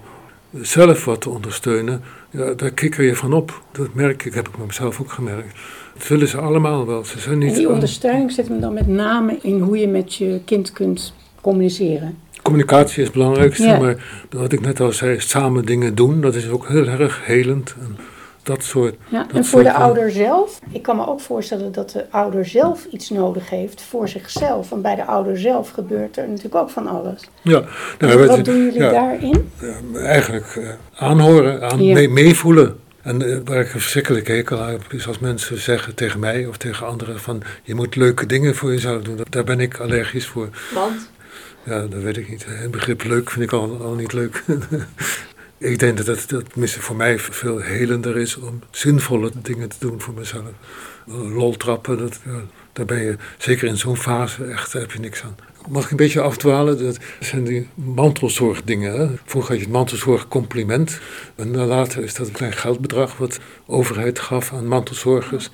zelf 0.61 1.05
wat 1.05 1.21
te 1.21 1.29
ondersteunen, 1.29 2.01
ja, 2.29 2.53
daar 2.53 2.71
kikker 2.71 3.03
je 3.03 3.15
van 3.15 3.33
op. 3.33 3.61
Dat 3.71 3.93
merk 3.93 4.25
ik, 4.25 4.33
heb 4.33 4.47
ik 4.47 4.57
mezelf 4.65 5.01
ook 5.01 5.11
gemerkt. 5.11 5.59
Dat 5.93 6.07
willen 6.07 6.27
ze 6.27 6.37
allemaal 6.37 6.85
wel. 6.85 7.05
Ze 7.05 7.19
zijn 7.19 7.37
niet 7.37 7.51
en 7.51 7.57
die 7.57 7.69
ondersteuning 7.69 8.31
zit 8.31 8.47
hem 8.47 8.59
dan 8.59 8.73
met 8.73 8.87
name 8.87 9.37
in 9.41 9.59
hoe 9.59 9.77
je 9.77 9.87
met 9.87 10.15
je 10.15 10.41
kind 10.45 10.71
kunt 10.71 11.13
communiceren. 11.47 12.17
Communicatie 12.41 12.97
is 12.97 13.03
het 13.03 13.13
belangrijkste, 13.13 13.77
maar 13.79 13.95
wat 14.29 14.51
ik 14.51 14.61
net 14.61 14.79
al 14.79 14.91
zei, 14.91 15.19
samen 15.19 15.65
dingen 15.65 15.95
doen, 15.95 16.21
dat 16.21 16.35
is 16.35 16.49
ook 16.49 16.67
heel 16.67 16.87
erg 16.87 17.25
helend. 17.25 17.75
En 17.79 17.97
dat 18.43 18.63
soort. 18.63 18.95
Ja, 19.09 19.23
dat 19.23 19.35
en 19.37 19.45
voor 19.45 19.63
de 19.63 19.73
ouder 19.73 20.11
zelf, 20.11 20.59
ik 20.71 20.81
kan 20.81 20.95
me 20.95 21.07
ook 21.07 21.19
voorstellen 21.19 21.71
dat 21.71 21.89
de 21.89 22.05
ouder 22.09 22.45
zelf 22.45 22.85
iets 22.91 23.09
nodig 23.09 23.49
heeft 23.49 23.81
voor 23.81 24.07
zichzelf. 24.07 24.69
Want 24.69 24.81
bij 24.81 24.95
de 24.95 25.05
ouder 25.05 25.39
zelf 25.39 25.69
gebeurt 25.69 26.17
er 26.17 26.27
natuurlijk 26.27 26.55
ook 26.55 26.69
van 26.69 26.87
alles. 26.87 27.23
Ja, 27.41 27.63
nou, 27.99 28.27
wat 28.27 28.35
je, 28.35 28.41
doen 28.41 28.63
jullie 28.63 28.81
ja, 28.81 28.91
daarin? 28.91 29.51
Eigenlijk 29.95 30.55
eh, 30.55 30.69
aanhoren, 30.95 31.71
aan, 31.71 31.83
Ja. 31.83 31.93
mee- 31.93 32.09
meevoelen. 32.09 32.79
En 33.01 33.21
eh, 33.21 33.37
waar 33.45 33.59
ik 33.59 33.73
een 33.73 33.79
verschrikkelijke 33.79 34.31
hekel 34.31 34.61
aan 34.61 34.69
heb, 34.69 34.93
is 34.93 35.07
als 35.07 35.19
mensen 35.19 35.57
zeggen 35.57 35.95
tegen 35.95 36.19
mij 36.19 36.45
of 36.45 36.57
tegen 36.57 36.87
anderen 36.87 37.19
van 37.19 37.41
je 37.63 37.75
moet 37.75 37.95
leuke 37.95 38.25
dingen 38.25 38.55
voor 38.55 38.71
jezelf 38.71 39.01
doen. 39.01 39.19
Daar 39.29 39.43
ben 39.43 39.59
ik 39.59 39.77
allergisch 39.77 40.27
voor. 40.27 40.49
Want? 40.73 41.09
Ja, 41.67 41.87
dat 41.87 42.01
weet 42.01 42.17
ik 42.17 42.29
niet. 42.29 42.45
Het 42.45 42.71
begrip 42.71 43.03
leuk 43.03 43.29
vind 43.29 43.45
ik 43.45 43.51
al, 43.51 43.81
al 43.81 43.93
niet 43.93 44.13
leuk. 44.13 44.43
ik 45.57 45.79
denk 45.79 45.97
dat 45.97 46.05
het 46.05 46.29
dat 46.29 46.49
tenminste 46.49 46.81
voor 46.81 46.95
mij 46.95 47.19
veel 47.19 47.59
helender 47.59 48.17
is 48.17 48.37
om 48.37 48.59
zinvolle 48.71 49.31
dingen 49.41 49.69
te 49.69 49.75
doen 49.79 50.01
voor 50.01 50.13
mezelf. 50.13 50.51
Lol 51.05 51.55
trappen, 51.55 51.97
dat, 51.97 52.19
daar 52.73 52.85
ben 52.85 53.03
je 53.03 53.15
zeker 53.37 53.67
in 53.67 53.77
zo'n 53.77 53.97
fase 53.97 54.45
echt, 54.45 54.73
heb 54.73 54.91
je 54.91 54.99
niks 54.99 55.23
aan. 55.23 55.35
Mag 55.69 55.83
ik 55.83 55.91
een 55.91 55.97
beetje 55.97 56.21
afdwalen? 56.21 56.83
Dat 56.83 56.97
zijn 57.19 57.43
die 57.43 57.67
mantelzorgdingen. 57.73 59.19
Vroeger 59.25 59.49
had 59.51 59.59
je 59.59 59.65
het 59.65 59.73
mantelzorgcompliment. 59.73 60.99
En 61.35 61.57
later 61.57 62.03
is 62.03 62.13
dat 62.13 62.27
een 62.27 62.33
klein 62.33 62.53
geldbedrag 62.53 63.17
wat 63.17 63.33
de 63.33 63.39
overheid 63.65 64.19
gaf 64.19 64.53
aan 64.53 64.67
mantelzorgers. 64.67 65.49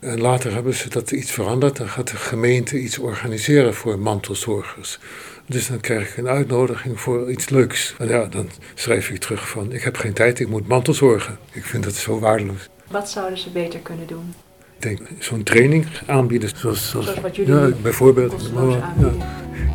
En 0.00 0.20
later 0.20 0.52
hebben 0.52 0.74
ze 0.74 0.88
dat 0.88 1.10
iets 1.10 1.30
veranderd. 1.30 1.76
Dan 1.76 1.88
gaat 1.88 2.10
de 2.10 2.16
gemeente 2.16 2.78
iets 2.78 2.98
organiseren 2.98 3.74
voor 3.74 3.98
mantelzorgers. 3.98 4.98
Dus 5.48 5.68
dan 5.68 5.80
krijg 5.80 6.10
ik 6.10 6.16
een 6.16 6.28
uitnodiging 6.28 7.00
voor 7.00 7.30
iets 7.30 7.48
leuks. 7.48 7.94
En 7.98 8.08
ja, 8.08 8.24
dan 8.24 8.48
schrijf 8.74 9.10
ik 9.10 9.18
terug 9.18 9.48
van, 9.48 9.72
ik 9.72 9.82
heb 9.82 9.96
geen 9.96 10.12
tijd, 10.12 10.40
ik 10.40 10.48
moet 10.48 10.68
mantelzorgen. 10.68 11.38
Ik 11.52 11.64
vind 11.64 11.84
dat 11.84 11.94
zo 11.94 12.18
waardeloos. 12.18 12.68
Wat 12.90 13.10
zouden 13.10 13.38
ze 13.38 13.50
beter 13.50 13.80
kunnen 13.80 14.06
doen? 14.06 14.34
Ik 14.76 14.82
denk, 14.82 15.00
zo'n 15.18 15.42
training 15.42 15.86
aanbieden, 16.06 16.48
zoals, 16.56 16.90
zoals, 16.90 17.06
Zoals 17.06 17.20
wat 17.20 17.36
jullie 17.36 17.54
ja, 17.54 17.60
doen, 17.60 17.82
bijvoorbeeld 17.82 18.32
kosteloos 18.32 18.74
ja, 18.74 19.12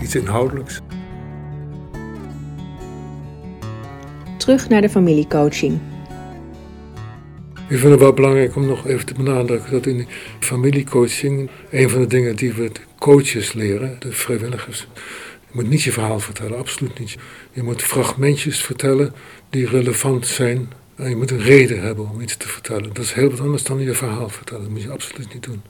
iets 0.01 0.15
inhoudelijks. 0.15 0.79
Terug 4.37 4.69
naar 4.69 4.81
de 4.81 4.89
familiecoaching. 4.89 5.79
Ik 7.67 7.77
vind 7.77 7.91
het 7.91 7.99
wel 7.99 8.13
belangrijk 8.13 8.55
om 8.55 8.65
nog 8.65 8.87
even 8.87 9.05
te 9.05 9.13
benadrukken 9.13 9.71
dat 9.71 9.85
in 9.85 9.97
die 9.97 10.07
familiecoaching 10.39 11.49
een 11.69 11.89
van 11.89 12.01
de 12.01 12.07
dingen 12.07 12.35
die 12.35 12.53
we 12.53 12.69
de 12.71 12.79
coaches 12.99 13.53
leren, 13.53 13.95
de 13.99 14.11
vrijwilligers, 14.11 14.87
je 15.51 15.57
moet 15.59 15.69
niet 15.69 15.81
je 15.81 15.91
verhaal 15.91 16.19
vertellen, 16.19 16.57
absoluut 16.57 16.99
niet. 16.99 17.17
Je 17.51 17.63
moet 17.63 17.81
fragmentjes 17.81 18.61
vertellen 18.61 19.13
die 19.49 19.67
relevant 19.67 20.27
zijn 20.27 20.71
en 20.95 21.09
je 21.09 21.15
moet 21.15 21.31
een 21.31 21.41
reden 21.41 21.81
hebben 21.81 22.09
om 22.09 22.21
iets 22.21 22.37
te 22.37 22.47
vertellen. 22.47 22.93
Dat 22.93 23.03
is 23.03 23.13
heel 23.13 23.29
wat 23.29 23.39
anders 23.39 23.63
dan 23.63 23.79
je 23.79 23.93
verhaal 23.93 24.29
vertellen, 24.29 24.63
dat 24.63 24.71
moet 24.71 24.81
je 24.81 24.91
absoluut 24.91 25.33
niet 25.33 25.43
doen. 25.43 25.61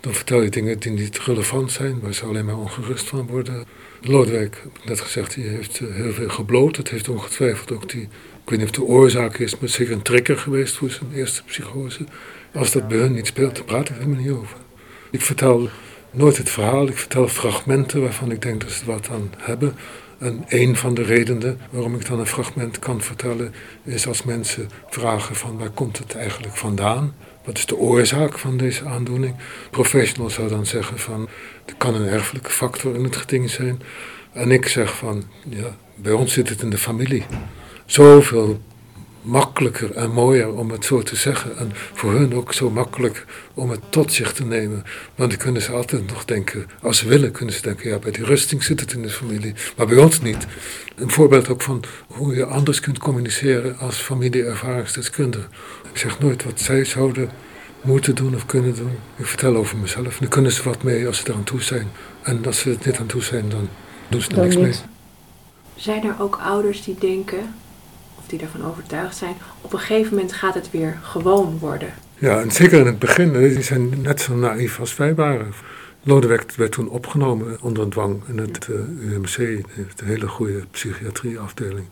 Dan 0.00 0.14
vertel 0.14 0.42
je 0.42 0.48
dingen 0.48 0.78
die 0.78 0.92
niet 0.92 1.18
relevant 1.18 1.72
zijn, 1.72 2.00
waar 2.00 2.14
ze 2.14 2.24
alleen 2.24 2.44
maar 2.44 2.58
ongerust 2.58 3.08
van 3.08 3.26
worden. 3.26 3.64
Lodewijk, 4.00 4.62
heb 4.62 4.84
net 4.84 5.00
gezegd, 5.00 5.34
die 5.34 5.44
heeft 5.44 5.80
eh, 5.80 5.94
heel 5.94 6.12
veel 6.12 6.28
gebloot. 6.28 6.76
Het 6.76 6.90
heeft 6.90 7.08
ongetwijfeld 7.08 7.72
ook 7.72 7.90
die, 7.90 8.02
ik 8.44 8.50
weet 8.50 8.58
niet 8.58 8.68
of 8.68 8.74
de 8.74 8.82
oorzaak 8.82 9.38
is, 9.38 9.58
maar 9.58 9.68
zeker 9.68 9.92
een 9.92 10.02
trigger 10.02 10.38
geweest 10.38 10.76
voor 10.76 10.90
zijn 10.90 11.12
eerste 11.14 11.42
psychose. 11.42 12.04
Als 12.54 12.72
dat 12.72 12.88
bij 12.88 12.98
hun 12.98 13.12
niet 13.12 13.26
speelt, 13.26 13.56
dan 13.56 13.64
praat 13.64 13.88
ik 13.88 13.88
er 13.88 14.02
helemaal 14.02 14.22
niet 14.22 14.30
over. 14.30 14.56
Ik 15.10 15.22
vertel 15.22 15.68
nooit 16.10 16.36
het 16.36 16.50
verhaal, 16.50 16.86
ik 16.86 16.96
vertel 16.96 17.28
fragmenten 17.28 18.00
waarvan 18.00 18.30
ik 18.30 18.42
denk 18.42 18.60
dat 18.60 18.70
ze 18.70 18.84
wat 18.84 19.08
aan 19.10 19.32
hebben. 19.38 19.74
En 20.18 20.44
een 20.48 20.76
van 20.76 20.94
de 20.94 21.02
redenen 21.02 21.60
waarom 21.70 21.94
ik 21.94 22.06
dan 22.06 22.18
een 22.18 22.26
fragment 22.26 22.78
kan 22.78 23.00
vertellen, 23.00 23.54
is 23.84 24.06
als 24.06 24.22
mensen 24.22 24.70
vragen 24.88 25.36
van 25.36 25.58
waar 25.58 25.70
komt 25.70 25.98
het 25.98 26.14
eigenlijk 26.14 26.56
vandaan? 26.56 27.14
Wat 27.44 27.58
is 27.58 27.66
de 27.66 27.76
oorzaak 27.76 28.38
van 28.38 28.56
deze 28.56 28.84
aandoening? 28.84 29.34
Professional 29.70 30.30
zou 30.30 30.48
dan 30.48 30.66
zeggen 30.66 30.98
van, 30.98 31.28
er 31.66 31.74
kan 31.78 31.94
een 31.94 32.08
erfelijke 32.08 32.50
factor 32.50 32.94
in 32.94 33.04
het 33.04 33.16
geding 33.16 33.50
zijn. 33.50 33.82
En 34.32 34.50
ik 34.50 34.66
zeg 34.66 34.96
van, 34.96 35.24
ja, 35.48 35.76
bij 35.94 36.12
ons 36.12 36.32
zit 36.32 36.48
het 36.48 36.62
in 36.62 36.70
de 36.70 36.78
familie. 36.78 37.24
Zoveel 37.86 38.60
makkelijker 39.22 39.90
en 39.94 40.10
mooier 40.10 40.52
om 40.54 40.70
het 40.70 40.84
zo 40.84 41.02
te 41.02 41.16
zeggen. 41.16 41.56
En 41.58 41.70
voor 41.74 42.12
hun 42.12 42.34
ook 42.34 42.52
zo 42.52 42.70
makkelijk 42.70 43.24
om 43.54 43.70
het 43.70 43.80
tot 43.88 44.12
zich 44.12 44.32
te 44.32 44.44
nemen. 44.44 44.82
Want 45.14 45.30
dan 45.30 45.38
kunnen 45.38 45.62
ze 45.62 45.72
altijd 45.72 46.06
nog 46.06 46.24
denken, 46.24 46.66
als 46.82 46.98
ze 46.98 47.08
willen, 47.08 47.30
kunnen 47.32 47.54
ze 47.54 47.62
denken, 47.62 47.90
ja, 47.90 47.98
bij 47.98 48.10
die 48.10 48.24
rusting 48.24 48.62
zit 48.62 48.80
het 48.80 48.92
in 48.92 49.02
de 49.02 49.08
familie. 49.10 49.54
Maar 49.76 49.86
bij 49.86 49.96
ons 49.98 50.20
niet. 50.20 50.46
Een 50.96 51.10
voorbeeld 51.10 51.48
ook 51.48 51.62
van 51.62 51.82
hoe 52.06 52.34
je 52.34 52.44
anders 52.44 52.80
kunt 52.80 52.98
communiceren 52.98 53.78
als 53.78 53.96
familie-ervaringsdeskundige. 53.96 55.46
Ik 55.92 55.98
zeg 55.98 56.18
nooit 56.18 56.44
wat 56.44 56.60
zij 56.60 56.84
zouden 56.84 57.30
moeten 57.80 58.14
doen 58.14 58.34
of 58.34 58.46
kunnen 58.46 58.74
doen. 58.74 58.92
Ik 59.16 59.26
vertel 59.26 59.56
over 59.56 59.76
mezelf. 59.76 60.18
Dan 60.18 60.28
kunnen 60.28 60.52
ze 60.52 60.62
wat 60.62 60.82
mee 60.82 61.06
als 61.06 61.18
ze 61.18 61.30
eraan 61.30 61.44
toe 61.44 61.62
zijn. 61.62 61.88
En 62.22 62.46
als 62.46 62.58
ze 62.58 62.70
er 62.70 62.76
niet 62.84 62.98
aan 62.98 63.06
toe 63.06 63.22
zijn, 63.22 63.48
dan 63.48 63.68
doen 64.08 64.20
ze 64.20 64.28
er 64.28 64.34
Dan 64.34 64.44
niks 64.44 64.56
niet. 64.56 64.64
mee. 64.64 64.74
Zijn 65.76 66.04
er 66.04 66.14
ook 66.20 66.38
ouders 66.44 66.84
die 66.84 66.96
denken, 66.98 67.54
die 68.30 68.40
ervan 68.40 68.64
overtuigd 68.64 69.16
zijn, 69.16 69.34
op 69.60 69.72
een 69.72 69.78
gegeven 69.78 70.14
moment 70.14 70.32
gaat 70.32 70.54
het 70.54 70.70
weer 70.70 70.98
gewoon 71.02 71.58
worden? 71.58 71.92
Ja, 72.18 72.40
en 72.40 72.50
zeker 72.50 72.78
in 72.78 72.86
het 72.86 72.98
begin, 72.98 73.32
die 73.32 73.62
zijn 73.62 74.02
net 74.02 74.20
zo 74.20 74.34
naïef 74.34 74.80
als 74.80 74.96
wij 74.96 75.14
waren. 75.14 75.52
Lodewijk 76.02 76.52
werd 76.52 76.72
toen 76.72 76.88
opgenomen 76.88 77.58
onder 77.60 77.90
dwang 77.90 78.22
in 78.26 78.38
het 78.38 78.68
eh, 78.68 79.10
UMC, 79.10 79.36
de 79.96 80.04
hele 80.04 80.28
goede 80.28 80.64
psychiatrieafdeling. 80.70 81.86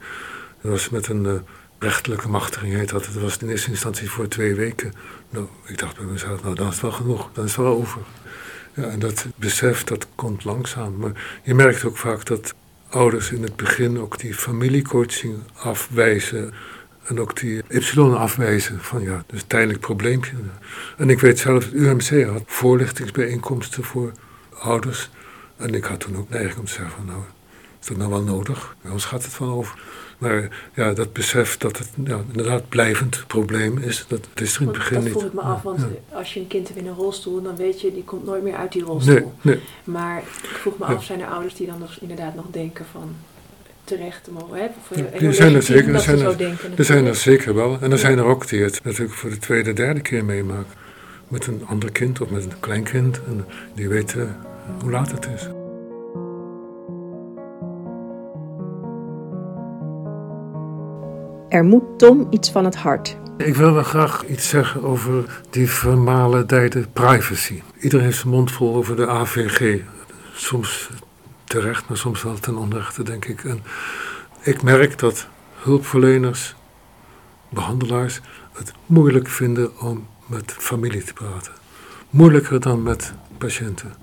Dat 0.62 0.70
was 0.70 0.88
met 0.88 1.09
een 1.09 1.27
eh, 1.27 1.33
rechtelijke 1.79 2.29
machtiging, 2.29 2.74
heet 2.74 2.88
dat. 2.88 3.05
Dat 3.05 3.22
was 3.22 3.38
in 3.38 3.48
eerste 3.48 3.70
instantie 3.70 4.11
voor 4.11 4.29
twee 4.29 4.55
weken. 4.55 4.92
Nou, 5.31 5.46
ik 5.66 5.79
dacht 5.79 5.96
bij 5.96 6.05
mezelf, 6.05 6.42
nou 6.42 6.55
dan 6.55 6.66
is 6.66 6.72
het 6.72 6.83
wel 6.83 6.92
genoeg, 6.92 7.31
dan 7.33 7.44
is 7.44 7.57
het 7.57 7.64
wel 7.64 7.77
over. 7.77 8.01
Ja, 8.74 8.83
en 8.83 8.98
dat 8.98 9.27
besef, 9.35 9.85
dat 9.85 10.07
komt 10.14 10.44
langzaam. 10.44 10.96
Maar 10.96 11.40
je 11.42 11.55
merkt 11.55 11.85
ook 11.85 11.96
vaak 11.96 12.27
dat 12.27 12.55
ouders 12.88 13.31
in 13.31 13.42
het 13.42 13.57
begin 13.57 13.98
ook 13.98 14.18
die 14.18 14.35
familiecoaching 14.35 15.37
afwijzen. 15.55 16.55
En 17.05 17.20
ook 17.20 17.40
die 17.40 17.62
Y 17.68 17.98
afwijzen 18.01 18.81
van 18.81 19.03
ja, 19.03 19.24
dus 19.27 19.42
tijdelijk 19.46 19.81
probleempje. 19.81 20.33
En 20.96 21.11
ik 21.11 21.20
weet 21.20 21.38
zelf, 21.38 21.64
het 21.64 21.72
UMC 21.72 22.27
had 22.27 22.42
voorlichtingsbijeenkomsten 22.46 23.85
voor 23.85 24.12
ouders. 24.59 25.11
En 25.57 25.74
ik 25.74 25.85
had 25.85 26.01
toen 26.01 26.16
ook 26.16 26.29
neiging 26.29 26.59
om 26.59 26.64
te 26.64 26.72
zeggen 26.72 26.94
van 26.96 27.07
nou, 27.07 27.20
is 27.81 27.87
dat 27.87 27.96
nou 27.96 28.11
wel 28.11 28.22
nodig? 28.22 28.77
Ons 28.90 29.05
gaat 29.05 29.24
het 29.24 29.38
wel 29.38 29.51
over. 29.51 29.79
Maar 30.18 30.48
ja, 30.74 30.92
dat 30.92 31.12
besef 31.12 31.57
dat 31.57 31.78
het 31.78 31.88
ja, 32.04 32.20
inderdaad 32.31 32.68
blijvend 32.68 33.24
probleem 33.26 33.78
is, 33.78 34.04
dat 34.09 34.28
is 34.35 34.54
er 34.54 34.61
in 34.61 34.66
het 34.66 34.76
begin 34.76 34.94
dat 34.94 35.02
niet. 35.04 35.12
vroeg 35.12 35.24
ik 35.24 35.33
me 35.33 35.40
af, 35.40 35.62
want 35.62 35.81
Ja. 35.81 36.16
als 36.16 36.35
je 36.35 36.40
een 36.40 36.46
kind 36.46 36.68
hebt 36.68 36.81
in 36.81 36.87
een 36.87 36.94
rolstoel, 36.94 37.42
dan 37.42 37.57
weet 37.57 37.81
je, 37.81 37.92
die 37.92 38.04
komt 38.04 38.24
nooit 38.24 38.42
meer 38.42 38.54
uit 38.57 38.72
die 38.72 38.83
rolstoel. 38.83 39.14
Nee, 39.14 39.24
nee. 39.40 39.61
Maar 39.85 40.18
ik 40.18 40.57
vroeg 40.59 40.78
me 40.78 40.85
af, 40.85 41.04
zijn 41.04 41.20
er 41.20 41.26
ouders 41.26 41.54
die 41.54 41.66
dan 41.66 41.78
nog, 41.78 41.96
inderdaad 42.00 42.35
nog 42.35 42.44
denken 42.50 42.85
van 42.92 43.14
terecht 43.85 44.24
te 44.24 44.31
mogen 44.31 44.59
hebben? 44.59 44.76
Of, 44.90 44.96
Ja, 44.96 45.04
heel 45.11 45.18
die 45.20 45.33
zijn 45.33 45.54
er 45.54 45.62
zeker, 45.62 45.87
dat 45.92 45.94
er 45.94 46.00
zijn 46.16 46.18
er- 46.28 46.37
denken. 46.38 46.72
Er 46.78 46.85
zijn 46.85 46.98
er 46.98 47.04
natuurlijk. 47.04 47.42
zeker 47.42 47.54
wel. 47.54 47.78
En 47.81 47.92
er 47.92 47.98
zijn 47.98 48.18
er 48.18 48.24
ook 48.24 48.48
die 48.48 48.62
het 48.62 48.81
natuurlijk 48.85 49.12
voor 49.18 49.31
de 49.31 49.38
tweede, 49.38 49.72
derde 49.72 50.00
keer 50.00 50.24
meemaken. 50.24 50.72
Met 51.28 51.46
een 51.46 51.62
ander 51.66 51.92
kind 51.92 52.20
of 52.20 52.31
met 52.31 52.44
een 52.44 52.61
kleinkind. 52.61 53.20
En 53.26 53.44
die 53.74 53.88
weten 53.88 54.37
hoe 54.81 54.90
laat 54.90 55.11
het 55.11 55.28
is. 55.35 55.48
Er 61.48 61.64
moet 61.64 61.98
Tom 61.98 62.26
iets 62.30 62.50
van 62.50 62.64
het 62.64 62.76
hart. 62.76 63.16
Ik 63.37 63.54
wil 63.54 63.72
wel 63.72 63.82
graag 63.82 64.26
iets 64.26 64.48
zeggen 64.48 64.82
over 64.82 65.40
die 65.50 65.70
vermalendijde 65.70 66.87
privacy. 66.92 67.62
Iedereen 67.80 68.04
heeft 68.04 68.18
zijn 68.18 68.32
mond 68.32 68.52
vol 68.52 68.74
over 68.74 68.96
de 68.96 69.06
AVG. 69.06 69.80
Soms 70.34 70.90
terecht, 71.44 71.88
maar 71.88 71.96
soms 71.96 72.22
wel 72.22 72.38
ten 72.38 72.56
onrechte, 72.56 73.02
denk 73.02 73.24
ik. 73.24 73.44
En 73.44 73.62
ik 74.42 74.62
merk 74.62 74.98
dat 74.98 75.28
hulpverleners, 75.54 76.54
behandelaars, 77.48 78.20
het 78.52 78.72
moeilijk 78.87 79.28
vinden 79.28 79.80
om 79.80 80.06
met 80.26 80.52
familie 80.52 81.04
te 81.04 81.12
praten. 81.12 81.52
Moeilijker 82.11 82.61
dan 82.61 82.82
met 82.82 83.12
patiënten. 83.38 83.94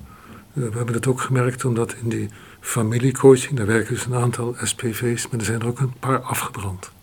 We 0.53 0.69
hebben 0.73 0.95
het 0.95 1.07
ook 1.07 1.21
gemerkt 1.21 1.65
omdat 1.65 1.95
in 2.01 2.09
die 2.09 2.29
familiecoaching, 2.59 3.57
daar 3.57 3.65
werken 3.65 3.93
dus 3.93 4.05
een 4.05 4.15
aantal 4.15 4.55
SPV's, 4.63 5.27
maar 5.27 5.39
er 5.39 5.45
zijn 5.45 5.61
er 5.61 5.67
ook 5.67 5.79
een 5.79 5.99
paar 5.99 6.19
afgebrand. 6.19 6.93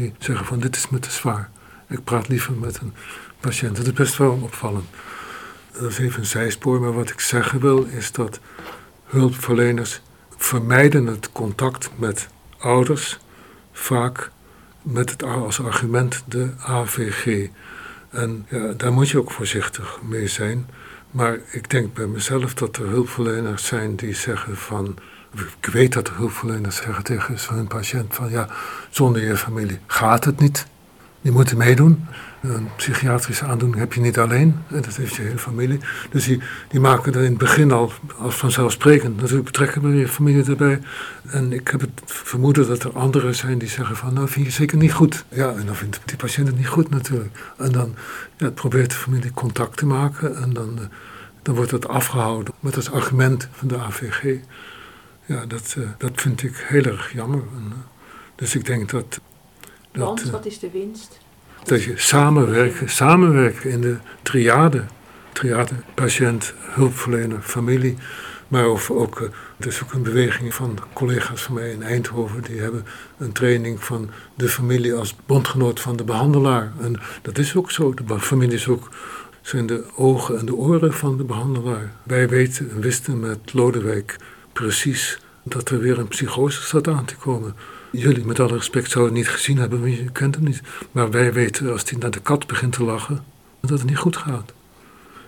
Die 0.00 0.14
zeggen 0.18 0.46
van 0.46 0.60
dit 0.60 0.76
is 0.76 0.88
me 0.88 0.98
te 0.98 1.10
zwaar. 1.10 1.50
Ik 1.88 2.04
praat 2.04 2.28
liever 2.28 2.52
met 2.52 2.78
een 2.78 2.92
patiënt. 3.40 3.76
Dat 3.76 3.86
is 3.86 3.92
best 3.92 4.16
wel 4.16 4.38
opvallend. 4.42 4.84
Dat 5.72 5.90
is 5.90 5.98
even 5.98 6.20
een 6.20 6.26
zijspoor, 6.26 6.80
maar 6.80 6.92
wat 6.92 7.10
ik 7.10 7.20
zeggen 7.20 7.60
wil 7.60 7.84
is 7.84 8.12
dat 8.12 8.40
hulpverleners 9.04 10.00
vermijden 10.36 11.06
het 11.06 11.32
contact 11.32 11.90
met 11.96 12.28
ouders, 12.58 13.18
vaak 13.72 14.30
met 14.82 15.10
het 15.10 15.22
als 15.22 15.60
argument 15.60 16.22
de 16.26 16.50
AVG. 16.58 17.48
En 18.10 18.46
ja, 18.48 18.72
daar 18.72 18.92
moet 18.92 19.08
je 19.08 19.18
ook 19.18 19.30
voorzichtig 19.30 19.98
mee 20.02 20.26
zijn. 20.26 20.68
Maar 21.10 21.38
ik 21.50 21.70
denk 21.70 21.94
bij 21.94 22.06
mezelf 22.06 22.54
dat 22.54 22.76
er 22.76 22.86
hulpverleners 22.86 23.66
zijn 23.66 23.96
die 23.96 24.14
zeggen 24.14 24.56
van. 24.56 24.96
Ik 25.34 25.66
weet 25.72 25.92
dat 25.92 26.08
er 26.08 26.16
hulpverleners 26.16 26.76
zeggen 26.76 27.04
tegen 27.04 27.36
hun 27.54 27.66
patiënt 27.66 28.14
van 28.14 28.30
ja, 28.30 28.48
zonder 28.90 29.22
je 29.22 29.36
familie 29.36 29.78
gaat 29.86 30.24
het 30.24 30.38
niet. 30.40 30.66
die 31.20 31.32
moeten 31.32 31.56
meedoen. 31.56 32.06
Een 32.42 32.68
psychiatrische 32.76 33.44
aandoening 33.44 33.80
heb 33.80 33.92
je 33.92 34.00
niet 34.00 34.18
alleen, 34.18 34.56
en 34.68 34.82
dat 34.82 34.96
heeft 34.96 35.14
je 35.14 35.22
hele 35.22 35.38
familie. 35.38 35.80
Dus 36.10 36.24
die, 36.24 36.42
die 36.68 36.80
maken 36.80 37.12
er 37.12 37.22
in 37.22 37.30
het 37.30 37.38
begin 37.38 37.72
al 37.72 37.92
als 38.18 38.34
vanzelfsprekend. 38.34 39.16
Natuurlijk 39.16 39.44
betrekken 39.44 39.82
we 39.82 39.96
je 39.96 40.08
familie 40.08 40.44
erbij. 40.44 40.80
En 41.26 41.52
ik 41.52 41.68
heb 41.68 41.80
het 41.80 41.90
vermoeden 42.04 42.68
dat 42.68 42.82
er 42.82 42.92
anderen 42.92 43.34
zijn 43.34 43.58
die 43.58 43.68
zeggen 43.68 43.96
van, 43.96 44.14
nou 44.14 44.28
vind 44.28 44.46
je 44.46 44.52
zeker 44.52 44.76
niet 44.76 44.92
goed. 44.92 45.24
Ja, 45.28 45.52
en 45.52 45.66
dan 45.66 45.74
vindt 45.74 46.00
die 46.04 46.16
patiënt 46.16 46.46
het 46.46 46.56
niet 46.56 46.68
goed 46.68 46.90
natuurlijk. 46.90 47.52
En 47.56 47.72
dan 47.72 47.94
ja, 48.36 48.50
probeert 48.50 48.90
de 48.90 48.96
familie 48.96 49.30
contact 49.30 49.76
te 49.76 49.86
maken 49.86 50.36
en 50.36 50.52
dan, 50.52 50.70
uh, 50.78 50.84
dan 51.42 51.54
wordt 51.54 51.70
dat 51.70 51.88
afgehouden 51.88 52.54
met 52.60 52.76
als 52.76 52.90
argument 52.90 53.48
van 53.52 53.68
de 53.68 53.78
AVG. 53.78 54.36
Ja, 55.30 55.46
dat, 55.46 55.74
uh, 55.78 55.88
dat 55.98 56.10
vind 56.14 56.42
ik 56.42 56.56
heel 56.56 56.84
erg 56.84 57.12
jammer. 57.12 57.42
En, 57.56 57.64
uh, 57.66 57.72
dus 58.34 58.54
ik 58.54 58.64
denk 58.64 58.90
dat... 58.90 59.20
dat 59.92 60.04
Want, 60.04 60.22
wat 60.22 60.46
is 60.46 60.58
de 60.58 60.70
winst? 60.70 61.18
Dat 61.64 61.82
je 61.82 61.92
samenwerken, 61.96 62.88
samenwerken 62.88 63.70
in 63.70 63.80
de 63.80 63.96
triade. 64.22 64.84
Triade, 65.32 65.74
patiënt, 65.94 66.54
hulpverlener, 66.58 67.42
familie. 67.42 67.96
Maar 68.48 68.68
of 68.68 68.90
ook, 68.90 69.20
er 69.56 69.66
is 69.66 69.82
ook 69.82 69.92
een 69.92 70.02
beweging 70.02 70.54
van 70.54 70.78
collega's 70.92 71.42
van 71.42 71.54
mij 71.54 71.70
in 71.70 71.82
Eindhoven. 71.82 72.42
Die 72.42 72.60
hebben 72.60 72.86
een 73.18 73.32
training 73.32 73.84
van 73.84 74.10
de 74.34 74.48
familie 74.48 74.94
als 74.94 75.16
bondgenoot 75.26 75.80
van 75.80 75.96
de 75.96 76.04
behandelaar. 76.04 76.72
En 76.80 77.00
dat 77.22 77.38
is 77.38 77.56
ook 77.56 77.70
zo. 77.70 77.94
De 77.94 78.20
familie 78.20 78.54
is 78.54 78.68
ook, 78.68 78.88
zijn 79.40 79.66
de 79.66 79.84
ogen 79.96 80.38
en 80.38 80.46
de 80.46 80.54
oren 80.54 80.92
van 80.92 81.16
de 81.16 81.24
behandelaar. 81.24 81.92
Wij 82.02 82.28
weten 82.28 82.70
en 82.70 82.80
wisten 82.80 83.20
met 83.20 83.52
Lodewijk 83.52 84.16
precies 84.60 85.18
dat 85.42 85.68
er 85.68 85.78
weer 85.78 85.98
een 85.98 86.08
psychose 86.08 86.62
staat 86.62 86.88
aan 86.88 87.04
te 87.04 87.16
komen. 87.16 87.54
Jullie, 87.92 88.24
met 88.24 88.40
alle 88.40 88.52
respect, 88.52 88.90
zouden 88.90 89.14
het 89.14 89.24
niet 89.24 89.34
gezien 89.34 89.58
hebben, 89.58 89.80
want 89.80 89.96
je 89.96 90.10
kent 90.12 90.34
hem 90.34 90.44
niet. 90.44 90.60
Maar 90.92 91.10
wij 91.10 91.32
weten, 91.32 91.72
als 91.72 91.82
hij 91.90 91.98
naar 91.98 92.10
de 92.10 92.20
kat 92.20 92.46
begint 92.46 92.72
te 92.72 92.84
lachen, 92.84 93.24
dat 93.60 93.70
het 93.70 93.84
niet 93.84 93.98
goed 93.98 94.16
gaat. 94.16 94.52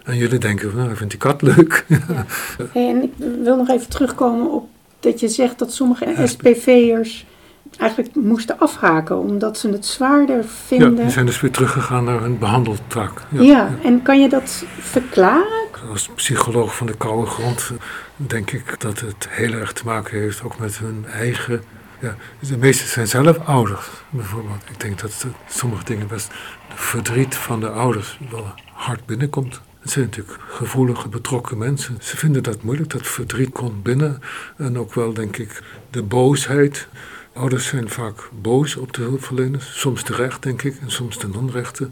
En 0.04 0.16
jullie 0.16 0.38
denken, 0.38 0.76
nou, 0.76 0.90
ik 0.90 0.96
vind 0.96 1.10
die 1.10 1.18
kat 1.18 1.42
leuk. 1.42 1.84
Ja. 1.88 2.26
Hey, 2.72 2.88
en 2.88 3.02
ik 3.02 3.12
wil 3.42 3.56
nog 3.56 3.68
even 3.68 3.88
terugkomen 3.88 4.50
op 4.50 4.68
dat 5.00 5.20
je 5.20 5.28
zegt 5.28 5.58
dat 5.58 5.72
sommige 5.72 6.14
SPV'ers 6.24 7.26
eigenlijk 7.78 8.14
moesten 8.14 8.58
afhaken, 8.58 9.18
omdat 9.18 9.58
ze 9.58 9.68
het 9.68 9.86
zwaarder 9.86 10.44
vinden. 10.44 10.96
Ja, 10.96 11.02
die 11.02 11.10
zijn 11.10 11.26
dus 11.26 11.40
weer 11.40 11.50
teruggegaan 11.50 12.04
naar 12.04 12.20
hun 12.20 12.38
behandeltak. 12.38 13.22
Ja, 13.30 13.42
ja, 13.42 13.70
en 13.82 14.02
kan 14.02 14.20
je 14.20 14.28
dat 14.28 14.64
verklaren? 14.78 15.61
Als 15.92 16.10
psycholoog 16.14 16.76
van 16.76 16.86
de 16.86 16.96
koude 16.96 17.26
grond 17.26 17.70
denk 18.16 18.50
ik 18.50 18.80
dat 18.80 19.00
het 19.00 19.28
heel 19.28 19.52
erg 19.52 19.72
te 19.72 19.84
maken 19.84 20.18
heeft 20.18 20.42
ook 20.42 20.58
met 20.58 20.78
hun 20.78 21.06
eigen 21.06 21.62
ja, 22.00 22.16
de 22.38 22.56
meesten 22.56 22.88
zijn 22.88 23.06
zelf 23.06 23.38
ouders, 23.38 23.86
bijvoorbeeld. 24.10 24.62
Ik 24.70 24.80
denk 24.80 25.00
dat 25.00 25.26
sommige 25.48 25.84
dingen 25.84 26.06
best 26.06 26.30
verdriet 26.74 27.34
van 27.34 27.60
de 27.60 27.68
ouders 27.68 28.18
wel 28.30 28.54
hard 28.72 29.06
binnenkomt. 29.06 29.60
Het 29.80 29.90
zijn 29.90 30.04
natuurlijk 30.04 30.38
gevoelige, 30.48 31.08
betrokken 31.08 31.58
mensen. 31.58 31.98
Ze 32.00 32.16
vinden 32.16 32.42
dat 32.42 32.62
moeilijk, 32.62 32.90
dat 32.90 33.06
verdriet 33.06 33.52
komt 33.52 33.82
binnen. 33.82 34.22
En 34.56 34.78
ook 34.78 34.94
wel, 34.94 35.12
denk 35.12 35.36
ik, 35.36 35.62
de 35.90 36.02
boosheid. 36.02 36.88
Ouders 37.34 37.66
zijn 37.66 37.88
vaak 37.88 38.28
boos 38.42 38.76
op 38.76 38.92
de 38.92 39.02
hulpverleners. 39.02 39.80
Soms 39.80 40.02
terecht, 40.02 40.42
denk 40.42 40.62
ik, 40.62 40.76
en 40.80 40.90
soms 40.90 41.16
ten 41.16 41.34
onrechte. 41.34 41.90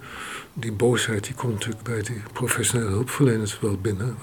Die 0.52 0.72
boosheid 0.72 1.24
die 1.24 1.34
komt 1.34 1.52
natuurlijk 1.52 1.82
bij 1.82 2.02
die 2.02 2.22
professionele 2.32 2.90
hulpverleners 2.90 3.60
wel 3.60 3.76
binnen 3.76 4.16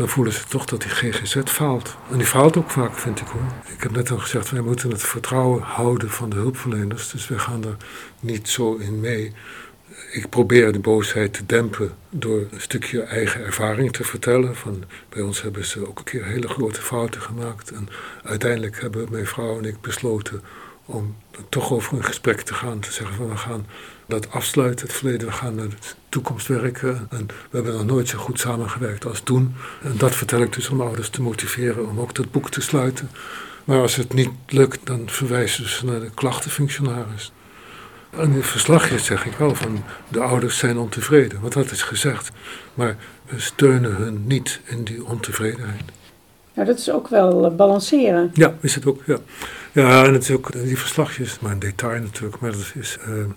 dan 0.00 0.08
voelen 0.08 0.32
ze 0.32 0.44
toch 0.48 0.64
dat 0.64 0.82
die 0.82 0.90
GGZ 0.90 1.36
faalt. 1.44 1.96
En 2.10 2.16
die 2.16 2.26
faalt 2.26 2.56
ook 2.56 2.70
vaak, 2.70 2.94
vind 2.94 3.20
ik 3.20 3.26
hoor. 3.26 3.42
Ik 3.74 3.82
heb 3.82 3.90
net 3.90 4.10
al 4.10 4.18
gezegd, 4.18 4.50
wij 4.50 4.60
moeten 4.60 4.90
het 4.90 5.02
vertrouwen 5.02 5.62
houden 5.62 6.10
van 6.10 6.30
de 6.30 6.36
hulpverleners. 6.36 7.10
Dus 7.10 7.28
we 7.28 7.38
gaan 7.38 7.64
er 7.64 7.76
niet 8.20 8.48
zo 8.48 8.76
in 8.76 9.00
mee. 9.00 9.32
Ik 10.12 10.28
probeer 10.28 10.72
de 10.72 10.78
boosheid 10.78 11.32
te 11.32 11.46
dempen 11.46 11.94
door 12.10 12.46
een 12.50 12.60
stukje 12.60 13.02
eigen 13.02 13.44
ervaring 13.44 13.92
te 13.92 14.04
vertellen. 14.04 14.56
Van, 14.56 14.84
bij 15.08 15.22
ons 15.22 15.42
hebben 15.42 15.64
ze 15.64 15.88
ook 15.88 15.98
een 15.98 16.04
keer 16.04 16.24
hele 16.24 16.48
grote 16.48 16.82
fouten 16.82 17.20
gemaakt. 17.20 17.70
En 17.70 17.88
uiteindelijk 18.24 18.80
hebben 18.80 19.06
mijn 19.10 19.26
vrouw 19.26 19.58
en 19.58 19.64
ik 19.64 19.80
besloten 19.80 20.42
om 20.84 21.16
toch 21.48 21.72
over 21.72 21.96
een 21.96 22.04
gesprek 22.04 22.40
te 22.40 22.54
gaan. 22.54 22.80
Te 22.80 22.92
zeggen 22.92 23.16
van 23.16 23.28
we 23.28 23.36
gaan 23.36 23.66
dat 24.06 24.30
afsluiten, 24.30 24.86
het 24.86 24.96
verleden, 24.96 25.26
we 25.26 25.32
gaan 25.32 25.54
naar 25.54 25.68
de 25.68 25.76
toekomst 26.08 26.46
werken. 26.46 27.06
En 27.10 27.26
we 27.26 27.56
hebben 27.56 27.72
nog 27.72 27.86
nooit 27.86 28.08
zo 28.08 28.18
goed 28.18 28.40
samengewerkt 28.40 29.04
als 29.06 29.20
toen. 29.20 29.54
En 29.82 29.94
dat 29.96 30.14
vertel 30.14 30.42
ik 30.42 30.52
dus 30.52 30.68
om 30.68 30.80
ouders 30.80 31.08
te 31.08 31.22
motiveren 31.22 31.88
om 31.88 32.00
ook 32.00 32.14
dat 32.14 32.30
boek 32.30 32.50
te 32.50 32.60
sluiten. 32.60 33.10
Maar 33.64 33.80
als 33.80 33.96
het 33.96 34.12
niet 34.12 34.30
lukt, 34.46 34.86
dan 34.86 35.02
verwijzen 35.06 35.68
ze 35.68 35.84
naar 35.84 36.00
de 36.00 36.10
klachtenfunctionaris. 36.14 37.32
In 38.16 38.32
het 38.32 38.46
verslagje 38.46 38.98
zeg 38.98 39.26
ik 39.26 39.32
wel 39.32 39.54
van 39.54 39.82
de 40.08 40.20
ouders 40.20 40.58
zijn 40.58 40.78
ontevreden, 40.78 41.40
want 41.40 41.52
dat 41.52 41.70
is 41.70 41.82
gezegd. 41.82 42.30
Maar 42.74 42.96
we 43.26 43.40
steunen 43.40 43.94
hun 43.94 44.26
niet 44.26 44.60
in 44.64 44.84
die 44.84 45.04
ontevredenheid. 45.04 45.82
Nou, 46.54 46.66
dat 46.66 46.78
is 46.78 46.90
ook 46.90 47.08
wel 47.08 47.50
uh, 47.50 47.56
balanceren. 47.56 48.30
Ja, 48.34 48.54
is 48.60 48.74
het 48.74 48.86
ook, 48.86 49.02
ja. 49.06 49.18
Ja, 49.72 50.04
en 50.04 50.12
het 50.12 50.22
is 50.22 50.30
ook, 50.30 50.52
die 50.52 50.78
verslagjes, 50.78 51.38
maar 51.38 51.52
een 51.52 51.58
detail 51.58 52.00
natuurlijk, 52.00 52.40
maar 52.40 52.50
dat 52.50 52.72
is 52.74 52.98
uh, 53.08 53.14
een 53.16 53.34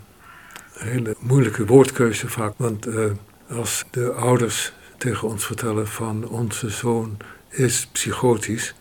hele 0.74 1.16
moeilijke 1.20 1.66
woordkeuze 1.66 2.30
vaak. 2.30 2.54
Want 2.58 2.88
uh, 2.88 3.06
als 3.50 3.86
de 3.90 4.12
ouders 4.12 4.74
tegen 4.98 5.28
ons 5.28 5.46
vertellen 5.46 5.88
van 5.88 6.28
onze 6.28 6.70
zoon 6.70 7.18
is 7.50 7.88
psychotisch, 7.92 8.74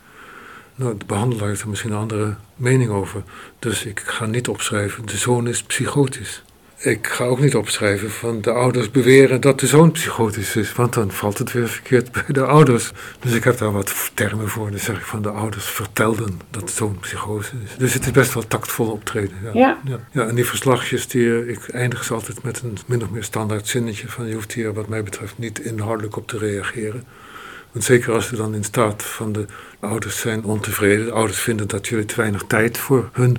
nou, 0.75 0.97
de 0.97 1.05
behandelaar 1.05 1.47
heeft 1.47 1.61
er 1.61 1.69
misschien 1.69 1.91
een 1.91 1.97
andere 1.97 2.35
mening 2.55 2.91
over. 2.91 3.23
Dus 3.59 3.85
ik 3.85 3.99
ga 3.99 4.25
niet 4.25 4.47
opschrijven, 4.47 5.05
de 5.05 5.17
zoon 5.17 5.47
is 5.47 5.63
psychotisch. 5.63 6.43
Ik 6.83 7.07
ga 7.07 7.23
ook 7.23 7.39
niet 7.39 7.55
opschrijven 7.55 8.11
van 8.11 8.41
de 8.41 8.51
ouders 8.51 8.91
beweren 8.91 9.41
dat 9.41 9.59
de 9.59 9.67
zoon 9.67 9.91
psychotisch 9.91 10.55
is, 10.55 10.73
want 10.73 10.93
dan 10.93 11.11
valt 11.11 11.37
het 11.37 11.51
weer 11.51 11.67
verkeerd 11.67 12.11
bij 12.11 12.23
de 12.27 12.45
ouders. 12.45 12.91
Dus 13.19 13.33
ik 13.33 13.43
heb 13.43 13.57
daar 13.57 13.71
wat 13.71 14.11
termen 14.13 14.49
voor. 14.49 14.69
Dan 14.69 14.79
zeg 14.79 14.97
ik 14.97 15.05
van 15.05 15.21
de 15.21 15.29
ouders 15.29 15.65
vertelden 15.65 16.41
dat 16.49 16.67
de 16.67 16.73
zoon 16.73 16.97
psychose 16.99 17.51
is. 17.63 17.77
Dus 17.77 17.93
het 17.93 18.05
is 18.05 18.11
best 18.11 18.33
wel 18.33 18.47
tactvol 18.47 18.91
optreden. 18.91 19.35
Ja. 19.43 19.51
Ja. 19.53 19.79
ja. 19.83 19.99
ja 20.11 20.27
en 20.27 20.35
die 20.35 20.45
verslagjes, 20.45 21.07
die, 21.07 21.47
ik 21.47 21.69
eindig 21.69 22.03
ze 22.03 22.13
altijd 22.13 22.43
met 22.43 22.61
een 22.61 22.77
min 22.85 23.03
of 23.03 23.09
meer 23.09 23.23
standaard 23.23 23.67
zinnetje 23.67 24.07
van 24.07 24.27
je 24.27 24.33
hoeft 24.33 24.53
hier 24.53 24.73
wat 24.73 24.87
mij 24.87 25.03
betreft 25.03 25.37
niet 25.37 25.59
inhoudelijk 25.59 26.15
op 26.15 26.27
te 26.27 26.37
reageren. 26.37 27.03
Want 27.73 27.85
zeker 27.85 28.13
als 28.13 28.29
we 28.29 28.35
dan 28.35 28.55
in 28.55 28.63
staat 28.63 29.03
van 29.03 29.31
de 29.31 29.45
ouders 29.79 30.19
zijn 30.19 30.43
ontevreden, 30.43 31.05
de 31.05 31.11
ouders 31.11 31.39
vinden 31.39 31.67
dat 31.67 31.87
jullie 31.87 32.05
te 32.05 32.15
weinig 32.15 32.43
tijd 32.47 32.77
voor 32.77 33.09
hun 33.13 33.37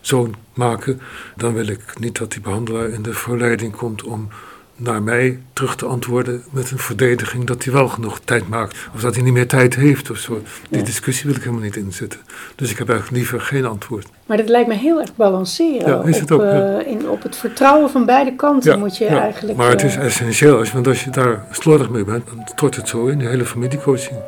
zoon 0.00 0.34
maken, 0.54 1.00
dan 1.36 1.54
wil 1.54 1.66
ik 1.66 1.98
niet 1.98 2.18
dat 2.18 2.32
die 2.32 2.40
behandelaar 2.40 2.88
in 2.88 3.02
de 3.02 3.14
verleiding 3.14 3.76
komt 3.76 4.02
om 4.02 4.28
naar 4.76 5.02
mij 5.02 5.38
terug 5.52 5.76
te 5.76 5.86
antwoorden 5.86 6.42
met 6.50 6.70
een 6.70 6.78
verdediging 6.78 7.46
dat 7.46 7.64
hij 7.64 7.72
wel 7.72 7.88
genoeg 7.88 8.20
tijd 8.24 8.48
maakt. 8.48 8.76
Of 8.94 9.00
dat 9.00 9.14
hij 9.14 9.24
niet 9.24 9.32
meer 9.32 9.48
tijd 9.48 9.74
heeft 9.74 10.10
of 10.10 10.16
zo. 10.16 10.42
Die 10.70 10.82
discussie 10.82 11.26
wil 11.26 11.36
ik 11.36 11.42
helemaal 11.42 11.64
niet 11.64 11.76
inzetten. 11.76 12.20
Dus 12.54 12.70
ik 12.70 12.78
heb 12.78 12.88
eigenlijk 12.88 13.18
liever 13.18 13.40
geen 13.40 13.64
antwoord. 13.64 14.06
Maar 14.26 14.36
dat 14.36 14.48
lijkt 14.48 14.68
me 14.68 14.74
heel 14.74 15.00
erg 15.00 15.16
balanceren. 15.16 15.88
Ja, 15.88 16.02
is 16.02 16.20
het 16.20 16.30
op, 16.30 16.40
ook, 16.40 16.46
ja. 16.46 16.80
uh, 16.80 16.86
in, 16.86 17.08
op 17.08 17.22
het 17.22 17.36
vertrouwen 17.36 17.90
van 17.90 18.06
beide 18.06 18.34
kanten 18.34 18.72
Ja, 18.72 18.78
moet 18.78 18.96
je 18.96 19.04
ja. 19.04 19.20
eigenlijk... 19.20 19.58
Maar 19.58 19.70
het 19.70 19.82
is 19.82 19.96
uh, 19.96 20.04
essentieel, 20.04 20.58
als, 20.58 20.72
want 20.72 20.86
als 20.86 21.04
je 21.04 21.10
daar 21.10 21.46
slordig 21.50 21.90
mee 21.90 22.04
bent, 22.04 22.26
dan 22.26 22.42
stort 22.44 22.76
het 22.76 22.88
zo 22.88 23.06
in, 23.06 23.18
die 23.18 23.28
hele 23.28 23.44
familiecoaching. 23.44 24.18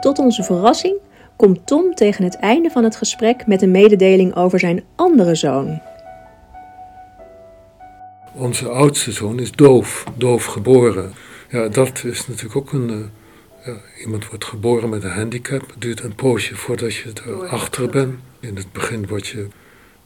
Tot 0.00 0.18
onze 0.18 0.42
verrassing 0.42 0.96
komt 1.36 1.66
Tom 1.66 1.94
tegen 1.94 2.24
het 2.24 2.36
einde 2.36 2.70
van 2.70 2.84
het 2.84 2.96
gesprek 2.96 3.46
met 3.46 3.62
een 3.62 3.70
mededeling 3.70 4.36
over 4.36 4.58
zijn 4.58 4.84
andere 4.96 5.34
zoon. 5.34 5.80
Onze 8.42 8.68
oudste 8.68 9.12
zoon 9.12 9.38
is 9.38 9.52
doof, 9.52 10.04
doof 10.16 10.44
geboren. 10.44 11.12
Ja, 11.50 11.68
dat 11.68 12.04
is 12.04 12.26
natuurlijk 12.26 12.56
ook 12.56 12.72
een. 12.72 12.90
eh, 12.90 13.66
ja, 13.66 13.80
iemand 14.00 14.28
wordt 14.28 14.44
geboren 14.44 14.88
met 14.88 15.04
een 15.04 15.10
handicap. 15.10 15.70
Het 15.70 15.80
duurt 15.80 16.02
een 16.02 16.14
poosje 16.14 16.56
voordat 16.56 16.94
je 16.94 17.12
erachter 17.26 17.88
bent. 17.88 18.14
In 18.40 18.56
het 18.56 18.72
begin 18.72 19.06
word 19.06 19.26
je 19.26 19.46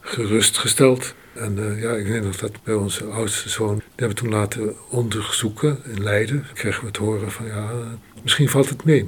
gerustgesteld. 0.01 1.15
En 1.35 1.59
eh, 1.59 1.83
ja, 1.83 1.91
ik 1.91 2.07
weet 2.07 2.23
nog 2.25 2.37
dat 2.37 2.63
bij 2.63 2.75
onze 2.75 3.05
oudste 3.05 3.49
zoon. 3.49 3.75
Die 3.75 3.85
hebben 3.97 4.17
we 4.17 4.23
toen 4.23 4.33
laten 4.33 4.75
onderzoeken 4.89 5.79
in 5.85 6.03
Leiden. 6.03 6.37
Dan 6.37 6.55
kregen 6.55 6.81
we 6.81 6.87
het 6.87 6.97
horen 6.97 7.31
van 7.31 7.47
ja, 7.47 7.71
misschien 8.23 8.49
valt 8.49 8.69
het 8.69 8.85
mee. 8.85 9.07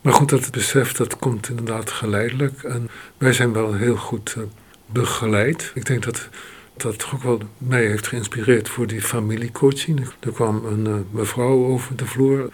Maar 0.00 0.12
goed, 0.12 0.28
dat 0.28 0.50
besef 0.50 0.92
dat 0.92 1.16
komt 1.16 1.48
inderdaad 1.48 1.90
geleidelijk. 1.90 2.62
En 2.62 2.88
wij 3.18 3.32
zijn 3.32 3.52
wel 3.52 3.74
heel 3.74 3.96
goed 3.96 4.34
eh, 4.36 4.42
begeleid. 4.86 5.72
Ik 5.74 5.86
denk 5.86 6.04
dat 6.04 6.28
dat 6.82 7.10
ook 7.14 7.22
wel 7.22 7.40
mij 7.58 7.86
heeft 7.86 8.06
geïnspireerd 8.06 8.68
voor 8.68 8.86
die 8.86 9.02
familiecoaching. 9.02 10.08
Er 10.20 10.32
kwam 10.32 10.64
een 10.64 10.86
uh, 10.86 10.94
mevrouw 11.10 11.64
over 11.64 11.96
de 11.96 12.06
vloer. 12.06 12.50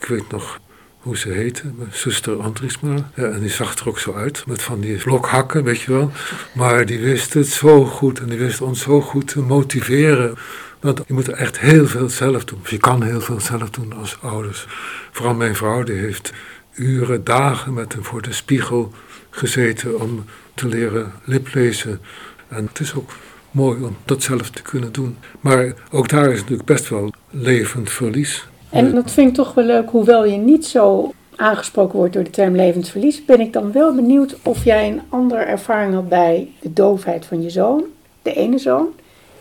Ik 0.00 0.06
weet 0.06 0.30
nog 0.30 0.60
hoe 0.98 1.18
ze 1.18 1.28
heette, 1.28 1.72
mijn 1.76 1.92
zuster 1.92 2.42
Andriesma. 2.42 3.10
Ja, 3.14 3.24
en 3.24 3.40
die 3.40 3.50
zag 3.50 3.78
er 3.78 3.88
ook 3.88 3.98
zo 3.98 4.12
uit, 4.12 4.46
met 4.46 4.62
van 4.62 4.80
die 4.80 4.96
blokhakken, 4.96 5.64
weet 5.64 5.80
je 5.80 5.92
wel. 5.92 6.10
Maar 6.54 6.86
die 6.86 7.00
wist 7.00 7.34
het 7.34 7.46
zo 7.46 7.84
goed 7.84 8.20
en 8.20 8.28
die 8.28 8.38
wist 8.38 8.60
ons 8.60 8.80
zo 8.80 9.00
goed 9.00 9.28
te 9.28 9.40
motiveren. 9.40 10.34
Want 10.80 11.02
je 11.06 11.14
moet 11.14 11.28
echt 11.28 11.58
heel 11.58 11.86
veel 11.86 12.08
zelf 12.08 12.44
doen. 12.44 12.58
Of 12.62 12.70
je 12.70 12.78
kan 12.78 13.02
heel 13.02 13.20
veel 13.20 13.40
zelf 13.40 13.70
doen 13.70 13.92
als 13.92 14.18
ouders. 14.20 14.66
Vooral 15.10 15.34
mijn 15.34 15.56
vrouw, 15.56 15.82
die 15.82 15.96
heeft 15.96 16.32
uren, 16.74 17.24
dagen 17.24 17.74
met 17.74 17.92
hem 17.92 18.04
voor 18.04 18.22
de 18.22 18.32
spiegel 18.32 18.92
gezeten 19.30 20.00
om 20.00 20.24
te 20.54 20.66
leren 20.68 21.12
liplezen. 21.24 22.00
En 22.48 22.66
het 22.66 22.80
is 22.80 22.94
ook 22.94 23.10
mooi 23.54 23.82
om 23.82 23.96
dat 24.04 24.22
zelf 24.22 24.50
te 24.50 24.62
kunnen 24.62 24.92
doen. 24.92 25.16
Maar 25.40 25.74
ook 25.90 26.08
daar 26.08 26.30
is 26.30 26.40
natuurlijk 26.40 26.68
best 26.68 26.88
wel 26.88 27.12
levend 27.30 27.90
verlies. 27.90 28.46
En 28.70 28.94
dat 28.94 29.10
vind 29.10 29.28
ik 29.28 29.34
toch 29.34 29.54
wel 29.54 29.64
leuk, 29.64 29.90
hoewel 29.90 30.24
je 30.24 30.36
niet 30.36 30.66
zo 30.66 31.12
aangesproken 31.36 31.98
wordt 31.98 32.12
door 32.12 32.24
de 32.24 32.30
term 32.30 32.54
levensverlies, 32.54 33.24
ben 33.24 33.40
ik 33.40 33.52
dan 33.52 33.72
wel 33.72 33.94
benieuwd 33.94 34.36
of 34.42 34.64
jij 34.64 34.88
een 34.88 35.02
andere 35.08 35.42
ervaring 35.42 35.94
had 35.94 36.08
bij 36.08 36.48
de 36.60 36.72
doofheid 36.72 37.26
van 37.26 37.42
je 37.42 37.50
zoon, 37.50 37.84
de 38.22 38.34
ene 38.34 38.58
zoon, 38.58 38.88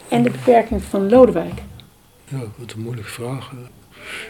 en 0.08 0.23
de 0.23 0.30
beperking 0.30 0.84
van 0.84 1.10
Lodewijk. 1.10 1.62
Ja, 2.28 2.39
wat 2.56 2.71
een 2.71 2.82
moeilijke 2.82 3.12
vraag. 3.12 3.52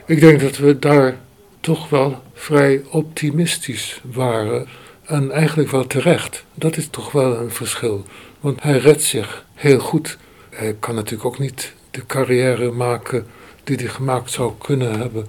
Ik 0.06 0.20
denk 0.20 0.42
dat 0.42 0.58
we 0.58 0.80
daar 0.80 1.18
toch 1.60 1.90
wel 1.90 2.22
vrij 2.34 2.82
optimistisch 2.92 4.02
waren. 4.14 4.68
En 5.04 5.32
eigenlijk 5.32 5.72
wel 5.72 5.88
terecht. 5.88 6.46
Dat 6.54 6.78
is 6.78 6.88
toch 6.88 7.12
wel 7.12 7.38
een 7.38 7.52
verschil. 7.52 8.06
Want 8.40 8.64
hij 8.64 8.78
redt 8.78 9.04
zich 9.04 9.46
heel 9.64 9.80
goed. 9.80 10.18
Hij 10.50 10.76
kan 10.80 10.96
natuurlijk 10.96 11.26
ook 11.26 11.40
niet 11.40 11.74
de 11.92 12.06
carrière 12.06 12.72
maken 12.72 13.26
die 13.64 13.76
hij 13.76 13.88
gemaakt 13.88 14.32
zou 14.32 14.54
kunnen 14.58 15.00
hebben 15.00 15.26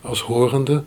als 0.00 0.20
horende. 0.20 0.84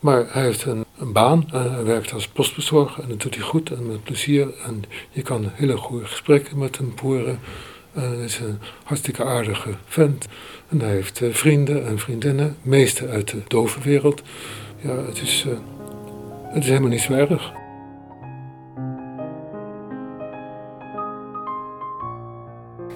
Maar 0.00 0.24
hij 0.28 0.42
heeft 0.42 0.64
een, 0.64 0.84
baan 0.98 1.48
en 1.52 1.72
hij 1.72 1.84
werkt 1.84 2.12
als 2.12 2.28
postbezorger 2.28 3.02
en 3.02 3.08
dat 3.08 3.20
doet 3.20 3.34
hij 3.34 3.44
goed 3.44 3.70
en 3.70 3.86
met 3.86 4.02
plezier. 4.02 4.48
En 4.64 4.82
je 5.10 5.22
kan 5.22 5.50
hele 5.52 5.76
goede 5.76 6.06
gesprekken 6.06 6.58
met 6.58 6.78
hem 6.78 6.92
voeren. 6.96 7.38
En 7.92 8.02
hij 8.02 8.24
is 8.24 8.38
een 8.38 8.58
hartstikke 8.84 9.24
aardige 9.24 9.70
vent. 9.86 10.26
En 10.68 10.80
hij 10.80 10.90
heeft 10.90 11.22
eh, 11.22 11.34
vrienden 11.34 11.86
en 11.86 11.98
vriendinnen, 11.98 12.56
meeste 12.62 13.08
uit 13.08 13.30
de 13.30 13.42
dove 13.46 13.80
wereld. 13.80 14.22
Ja, 14.80 14.96
het 14.96 15.20
is, 15.20 15.44
het 16.52 16.62
is 16.62 16.68
helemaal 16.68 16.90
niet 16.90 17.00
zo. 17.00 17.64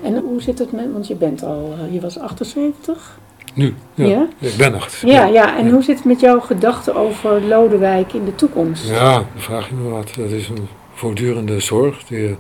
En 0.02 0.18
hoe 0.18 0.42
zit 0.42 0.58
het 0.58 0.72
met, 0.72 0.92
want 0.92 1.06
je 1.06 1.14
bent 1.14 1.42
al, 1.42 1.74
uh, 1.78 1.94
je 1.94 2.00
was 2.00 2.18
78? 2.18 3.18
Nu, 3.54 3.74
ja. 3.94 4.06
Ja? 4.06 4.28
Ik 4.38 4.56
ben 4.56 4.72
80. 4.72 5.02
Ja, 5.02 5.26
ja. 5.26 5.58
En 5.58 5.70
hoe 5.70 5.82
zit 5.82 5.96
het 5.96 6.04
met 6.04 6.20
jouw 6.20 6.40
gedachten 6.40 6.94
over 6.94 7.42
Lodewijk 7.42 8.12
in 8.12 8.24
de 8.24 8.34
toekomst? 8.34 8.88
Ja, 8.88 9.12
dan 9.12 9.26
vraag 9.36 9.68
je 9.68 9.74
me 9.74 9.88
wat. 9.88 10.14
Dat 10.16 10.30
is 10.30 10.48
een 10.48 10.68
voortdurende 10.92 11.60
zorg. 11.60 12.04
Die 12.04 12.36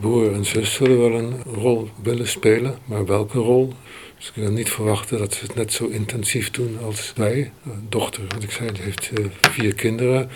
broer 0.00 0.32
en 0.32 0.44
zus 0.44 0.72
zullen 0.72 0.98
wel 0.98 1.12
een 1.12 1.34
rol 1.54 1.88
willen 2.02 2.28
spelen, 2.28 2.78
maar 2.84 3.06
welke 3.06 3.38
rol? 3.38 3.72
Dus 4.16 4.32
ik 4.34 4.42
kan 4.42 4.54
niet 4.54 4.70
verwachten 4.70 5.18
dat 5.18 5.34
ze 5.34 5.44
het 5.44 5.54
net 5.54 5.72
zo 5.72 5.86
intensief 5.86 6.50
doen 6.50 6.78
als 6.84 7.12
wij. 7.16 7.52
Een 7.64 7.86
dochter, 7.88 8.22
wat 8.28 8.42
ik 8.42 8.50
zei, 8.50 8.72
die 8.72 8.82
heeft 8.82 9.10
uh, 9.18 9.26
vier 9.40 9.74
kinderen. 9.74 10.30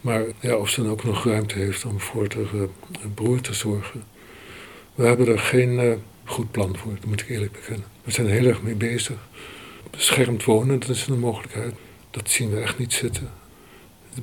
Maar 0.00 0.22
ja, 0.40 0.56
of 0.56 0.68
ze 0.68 0.82
dan 0.82 0.90
ook 0.90 1.04
nog 1.04 1.24
ruimte 1.24 1.58
heeft 1.58 1.84
om 1.84 2.00
voor 2.00 2.28
de 2.28 2.46
uh, 2.54 2.62
broer 3.14 3.40
te 3.40 3.54
zorgen. 3.54 4.02
We 5.00 5.06
hebben 5.06 5.28
er 5.28 5.38
geen 5.38 5.72
uh, 5.72 5.92
goed 6.24 6.50
plan 6.50 6.76
voor, 6.76 6.92
dat 6.94 7.04
moet 7.04 7.20
ik 7.20 7.28
eerlijk 7.28 7.52
bekennen. 7.52 7.84
We 8.04 8.10
zijn 8.10 8.26
er 8.26 8.32
heel 8.32 8.46
erg 8.46 8.62
mee 8.62 8.74
bezig. 8.74 9.16
Beschermd 9.90 10.44
wonen, 10.44 10.80
dat 10.80 10.88
is 10.88 11.06
een 11.06 11.18
mogelijkheid. 11.18 11.74
Dat 12.10 12.30
zien 12.30 12.50
we 12.50 12.60
echt 12.60 12.78
niet 12.78 12.92
zitten. 12.92 13.30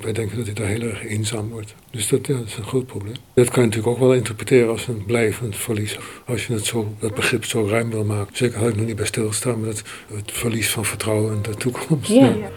Wij 0.02 0.14
denken 0.14 0.38
dat 0.38 0.46
hij 0.46 0.56
daar 0.56 0.68
heel 0.68 0.82
erg 0.82 1.06
eenzaam 1.06 1.50
wordt. 1.50 1.76
Dus 1.92 2.08
dat, 2.08 2.28
ja, 2.28 2.38
dat 2.38 2.46
is 2.46 2.58
een 2.58 2.64
groot 2.64 2.86
probleem. 2.86 3.16
Dat 3.34 3.50
kan 3.50 3.62
je 3.64 3.68
natuurlijk 3.68 3.94
ook 3.96 4.00
wel 4.00 4.14
interpreteren 4.14 4.70
als 4.70 4.88
een 4.88 5.06
blijvend 5.06 5.56
verlies. 5.56 6.00
Als 6.26 6.48
je 6.48 6.54
het, 6.54 6.66
zo, 6.66 6.96
het 7.00 7.14
begrip 7.14 7.46
zo 7.46 7.68
ruim 7.68 7.90
wil 7.90 8.06
maken. 8.06 8.36
Zeker 8.36 8.60
had 8.60 8.70
ik 8.70 8.76
nog 8.76 8.86
niet 8.86 8.96
bij 8.96 9.06
stilstaan 9.06 9.60
met 9.60 9.78
het, 9.78 9.84
het 10.14 10.32
verlies 10.32 10.70
van 10.70 10.86
vertrouwen 10.86 11.36
in 11.36 11.42
de 11.42 11.56
toekomst. 11.56 12.10
Ja, 12.10 12.26
ja. 12.26 12.50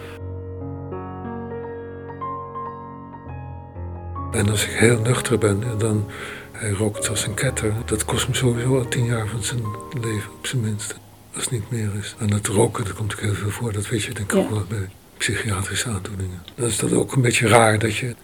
En 4.31 4.49
als 4.49 4.65
ik 4.65 4.71
heel 4.71 4.99
nuchter 4.99 5.37
ben, 5.37 5.63
dan 5.77 6.05
hij 6.61 6.71
rookt 6.71 7.09
als 7.09 7.25
een 7.27 7.33
ketter. 7.33 7.73
Dat 7.85 8.05
kost 8.05 8.27
me 8.27 8.35
sowieso 8.35 8.77
al 8.77 8.87
tien 8.87 9.05
jaar 9.05 9.27
van 9.27 9.43
zijn 9.43 9.61
leven, 10.01 10.31
op 10.37 10.47
zijn 10.47 10.61
minst. 10.61 10.95
Als 11.33 11.43
het 11.43 11.51
niet 11.53 11.69
meer 11.71 11.89
is. 11.99 12.15
En 12.19 12.33
het 12.33 12.47
roken, 12.47 12.83
dat 12.85 12.93
komt 12.93 13.13
ook 13.13 13.19
heel 13.19 13.33
veel 13.33 13.49
voor. 13.49 13.73
Dat 13.73 13.87
weet 13.89 14.03
je 14.03 14.13
denk 14.13 14.31
ik 14.31 14.37
Ja. 14.37 14.43
ook 14.43 14.49
wel 14.49 14.65
bij 14.69 14.89
psychiatrische 15.17 15.89
aandoeningen. 15.89 16.43
Dan 16.55 16.67
is 16.67 16.77
dat 16.77 16.93
ook 16.93 17.13
een 17.15 17.21
beetje 17.21 17.47
raar 17.47 17.79
dat 17.79 17.95
je... 17.95 18.15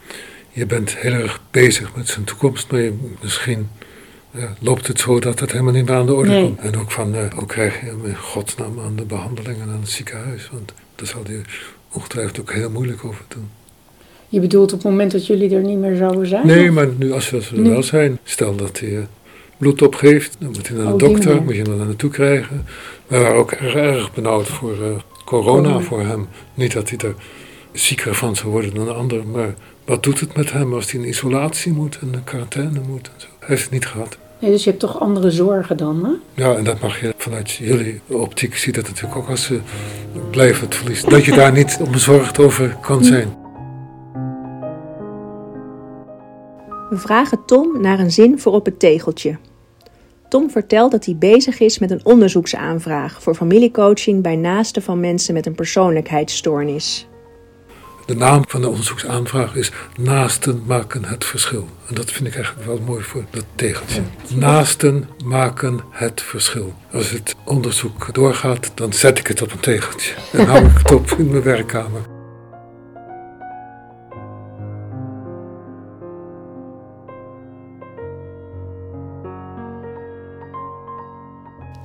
Je 0.52 0.66
bent 0.66 0.98
heel 0.98 1.12
erg 1.14 1.42
bezig 1.52 1.96
met 1.96 2.08
zijn 2.08 2.26
toekomst, 2.26 2.72
maar 2.72 2.80
je, 2.82 2.94
misschien 3.22 3.70
ja, 4.32 4.54
loopt 4.60 4.88
het 4.88 5.00
zo 5.00 5.20
dat 5.20 5.40
het 5.40 5.52
helemaal 5.52 5.74
niet 5.74 5.86
meer 5.86 5.96
aan 5.96 6.06
de 6.06 6.14
orde 6.14 6.30
Nee. 6.30 6.44
komt. 6.44 6.60
En 6.60 6.78
ook 6.80 6.92
van, 6.92 7.16
eh, 7.16 7.34
hoe 7.34 7.46
krijg 7.46 7.80
je 7.80 7.86
hem 7.86 8.06
in 8.06 8.16
godsnaam 8.18 8.80
aan 8.80 8.96
de 8.96 9.06
behandelingen 9.06 9.70
aan 9.70 9.80
het 9.80 9.90
ziekenhuis? 9.90 10.50
Want 10.52 10.74
daar 10.96 11.08
zal 11.08 11.24
hij 11.26 11.42
ongetwijfeld 11.92 12.40
ook 12.40 12.52
heel 12.54 12.70
moeilijk 12.70 13.06
over 13.06 13.24
doen. 13.28 13.50
Je 14.30 14.40
bedoelt 14.40 14.74
op 14.74 14.80
het 14.84 14.90
moment 14.92 15.12
dat 15.12 15.28
jullie 15.28 15.56
er 15.56 15.62
niet 15.62 15.78
meer 15.78 15.96
zouden 15.96 16.28
zijn? 16.28 16.48
Nee, 16.48 16.68
of? 16.68 16.74
maar 16.74 16.88
nu 16.98 17.12
als 17.12 17.30
we 17.30 17.38
er 17.38 17.60
Nu? 17.60 17.70
wel 17.70 17.84
zijn, 17.84 18.20
stel 18.24 18.56
dat 18.56 18.80
hij 18.80 18.98
eh, 18.98 19.04
bloed 19.58 19.82
opgeeft, 19.82 20.36
dan 20.40 20.48
moet 20.52 20.68
hij 20.68 20.78
naar 20.78 20.86
de 20.86 20.94
Oh, 20.94 21.00
dokter, 21.00 21.42
moet 21.42 21.56
je 21.56 21.62
hem 21.62 21.78
daar 21.78 21.86
naartoe 21.86 22.10
krijgen. 22.10 22.66
We 23.08 23.18
waren 23.18 23.38
ook 23.38 23.52
erg, 23.52 23.76
erg 23.76 24.14
benauwd 24.14 24.48
voor 24.48 24.72
eh, 24.72 24.90
corona 25.26 25.80
voor 25.80 26.02
hem. 26.02 26.28
Niet 26.54 26.74
dat 26.74 26.90
hij 26.90 26.98
er 26.98 27.16
zieker 27.72 28.16
van 28.16 28.36
zou 28.36 28.52
worden 28.52 28.74
dan 28.74 28.86
de 28.86 28.94
ander, 28.94 29.28
maar 29.28 29.56
wat 29.86 30.04
doet 30.04 30.20
het 30.20 30.36
met 30.36 30.52
hem 30.52 30.74
als 30.74 30.92
hij 30.92 31.02
in 31.02 31.08
isolatie 31.08 31.72
moet 31.72 31.98
en 32.02 32.10
in 32.14 32.24
quarantaine 32.24 32.80
moet 32.88 33.08
en 33.08 33.22
zo. 33.22 33.28
Hij 33.40 33.48
heeft 33.48 33.62
het 33.64 33.72
niet 33.72 33.86
gehad. 33.86 34.18
Nee, 34.40 34.52
dus 34.52 34.64
je 34.64 34.70
hebt 34.70 34.82
toch 34.82 35.00
andere 35.00 35.32
zorgen 35.32 35.78
dan, 35.78 36.06
hè? 36.06 36.44
Ja, 36.44 36.56
en 36.56 36.64
dat 36.64 36.80
mag 36.80 37.02
je 37.02 37.14
vanuit 37.18 37.52
jullie 37.52 38.02
optiek 38.08 38.56
ziet 38.58 38.76
dat 38.76 38.88
natuurlijk 38.88 39.16
ook 39.16 39.30
als 39.30 39.44
ze 39.44 39.60
blijven 40.32 40.66
het 40.66 40.76
verlies. 40.76 41.04
Dat 41.04 41.26
je 41.26 41.32
daar 41.32 41.52
niet 41.52 41.78
onbezorgd 41.86 42.40
over 42.40 42.78
kan 42.82 43.04
zijn. 43.04 43.46
We 46.90 46.98
vragen 46.98 47.46
Tom 47.46 47.82
naar 47.82 48.00
een 48.00 48.12
zin 48.12 48.40
voor 48.40 48.54
op 48.54 48.66
het 48.66 48.80
tegeltje. 48.80 49.38
Tom 50.30 50.50
vertelt 50.50 50.92
dat 50.92 51.06
hij 51.06 51.16
bezig 51.16 51.60
is 51.60 51.80
met 51.80 51.92
een 51.92 52.06
onderzoeksaanvraag 52.06 53.22
voor 53.22 53.36
familiecoaching 53.36 54.22
bij 54.22 54.36
naasten 54.36 54.82
van 54.82 55.00
mensen 55.00 55.34
met 55.34 55.46
een 55.46 55.56
persoonlijkheidsstoornis. 55.56 57.08
De 58.06 58.16
naam 58.16 58.44
van 58.48 58.62
de 58.62 58.68
onderzoeksaanvraag 58.68 59.56
is 59.56 59.72
Naasten 59.98 60.64
maken 60.66 61.06
het 61.06 61.26
verschil. 61.26 61.68
En 61.88 61.96
dat 61.96 62.12
vind 62.12 62.28
ik 62.28 62.36
eigenlijk 62.36 62.66
wel 62.66 62.80
mooi 62.80 63.04
voor 63.04 63.26
dat 63.30 63.46
tegeltje. 63.56 64.02
Naasten 64.36 65.10
maken 65.26 65.80
het 65.90 66.22
verschil. 66.22 66.74
Als 66.92 67.12
het 67.12 67.36
onderzoek 67.46 68.14
doorgaat, 68.14 68.72
dan 68.76 68.94
zet 68.94 69.20
ik 69.20 69.28
het 69.28 69.42
op 69.42 69.52
een 69.52 69.60
tegeltje. 69.60 70.14
En 70.32 70.46
hou 70.46 70.66
ik 70.66 70.78
het 70.78 70.92
op 70.92 71.12
in 71.18 71.30
mijn 71.30 71.44
werkkamer. 71.44 72.17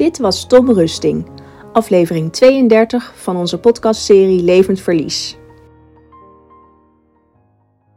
Dit 0.03 0.19
was 0.19 0.47
Tom 0.47 0.73
Rusting, 0.73 1.27
aflevering 1.73 2.33
32 2.33 3.13
van 3.17 3.37
onze 3.37 3.59
podcastserie 3.59 4.43
Levend 4.43 4.81
Verlies. 4.81 5.37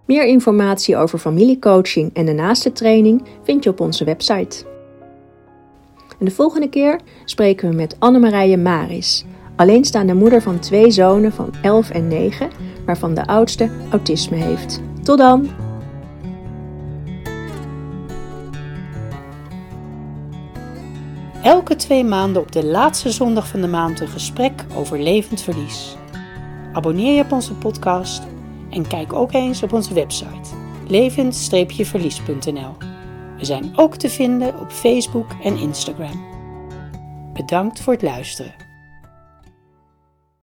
Meer 0.06 0.26
informatie 0.26 0.98
over 0.98 1.20
familiecoaching 1.20 2.14
en 2.14 2.26
de 2.26 2.34
naaste 2.34 2.72
training 2.72 3.24
vind 3.44 3.64
je 3.64 3.70
op 3.70 3.80
onze 3.80 4.04
website. 4.04 4.66
En 6.20 6.26
de 6.26 6.32
volgende 6.32 6.70
keer 6.70 7.00
spreken 7.24 7.70
we 7.70 7.76
met 7.76 7.96
Annemarije 8.00 8.58
Maris, 8.58 9.26
alleenstaande 9.56 10.14
moeder 10.14 10.42
van 10.42 10.60
twee 10.60 10.92
zonen 10.92 11.32
van 11.32 11.54
11 11.62 11.90
en 11.90 12.08
9, 12.08 12.50
waarvan 12.86 13.14
de 13.14 13.28
oudste 13.28 13.70
autisme 13.92 14.38
heeft. 14.38 14.82
Tot 15.04 15.18
dan! 15.18 15.65
Elke 21.46 21.76
twee 21.76 22.04
maanden 22.04 22.42
op 22.42 22.52
de 22.52 22.66
laatste 22.66 23.12
zondag 23.12 23.48
van 23.48 23.62
de 23.62 23.68
maand 23.68 24.00
een 24.00 24.08
gesprek 24.08 24.66
over 24.76 25.00
levend 25.00 25.42
verlies. 25.42 25.96
Abonneer 26.74 27.16
je 27.16 27.22
op 27.22 27.32
onze 27.32 27.54
podcast 27.54 28.24
en 28.70 28.88
kijk 28.88 29.14
ook 29.14 29.34
eens 29.34 29.64
op 29.64 29.74
onze 29.74 29.94
website 29.94 30.50
levend-verlies.nl. 30.88 32.76
We 33.38 33.46
zijn 33.46 33.78
ook 33.78 33.96
te 33.96 34.10
vinden 34.10 34.60
op 34.60 34.72
Facebook 34.72 35.32
en 35.44 35.58
Instagram. 35.58 36.26
Bedankt 37.34 37.82
voor 37.82 37.94
het 37.94 38.02
luisteren. 38.02 38.65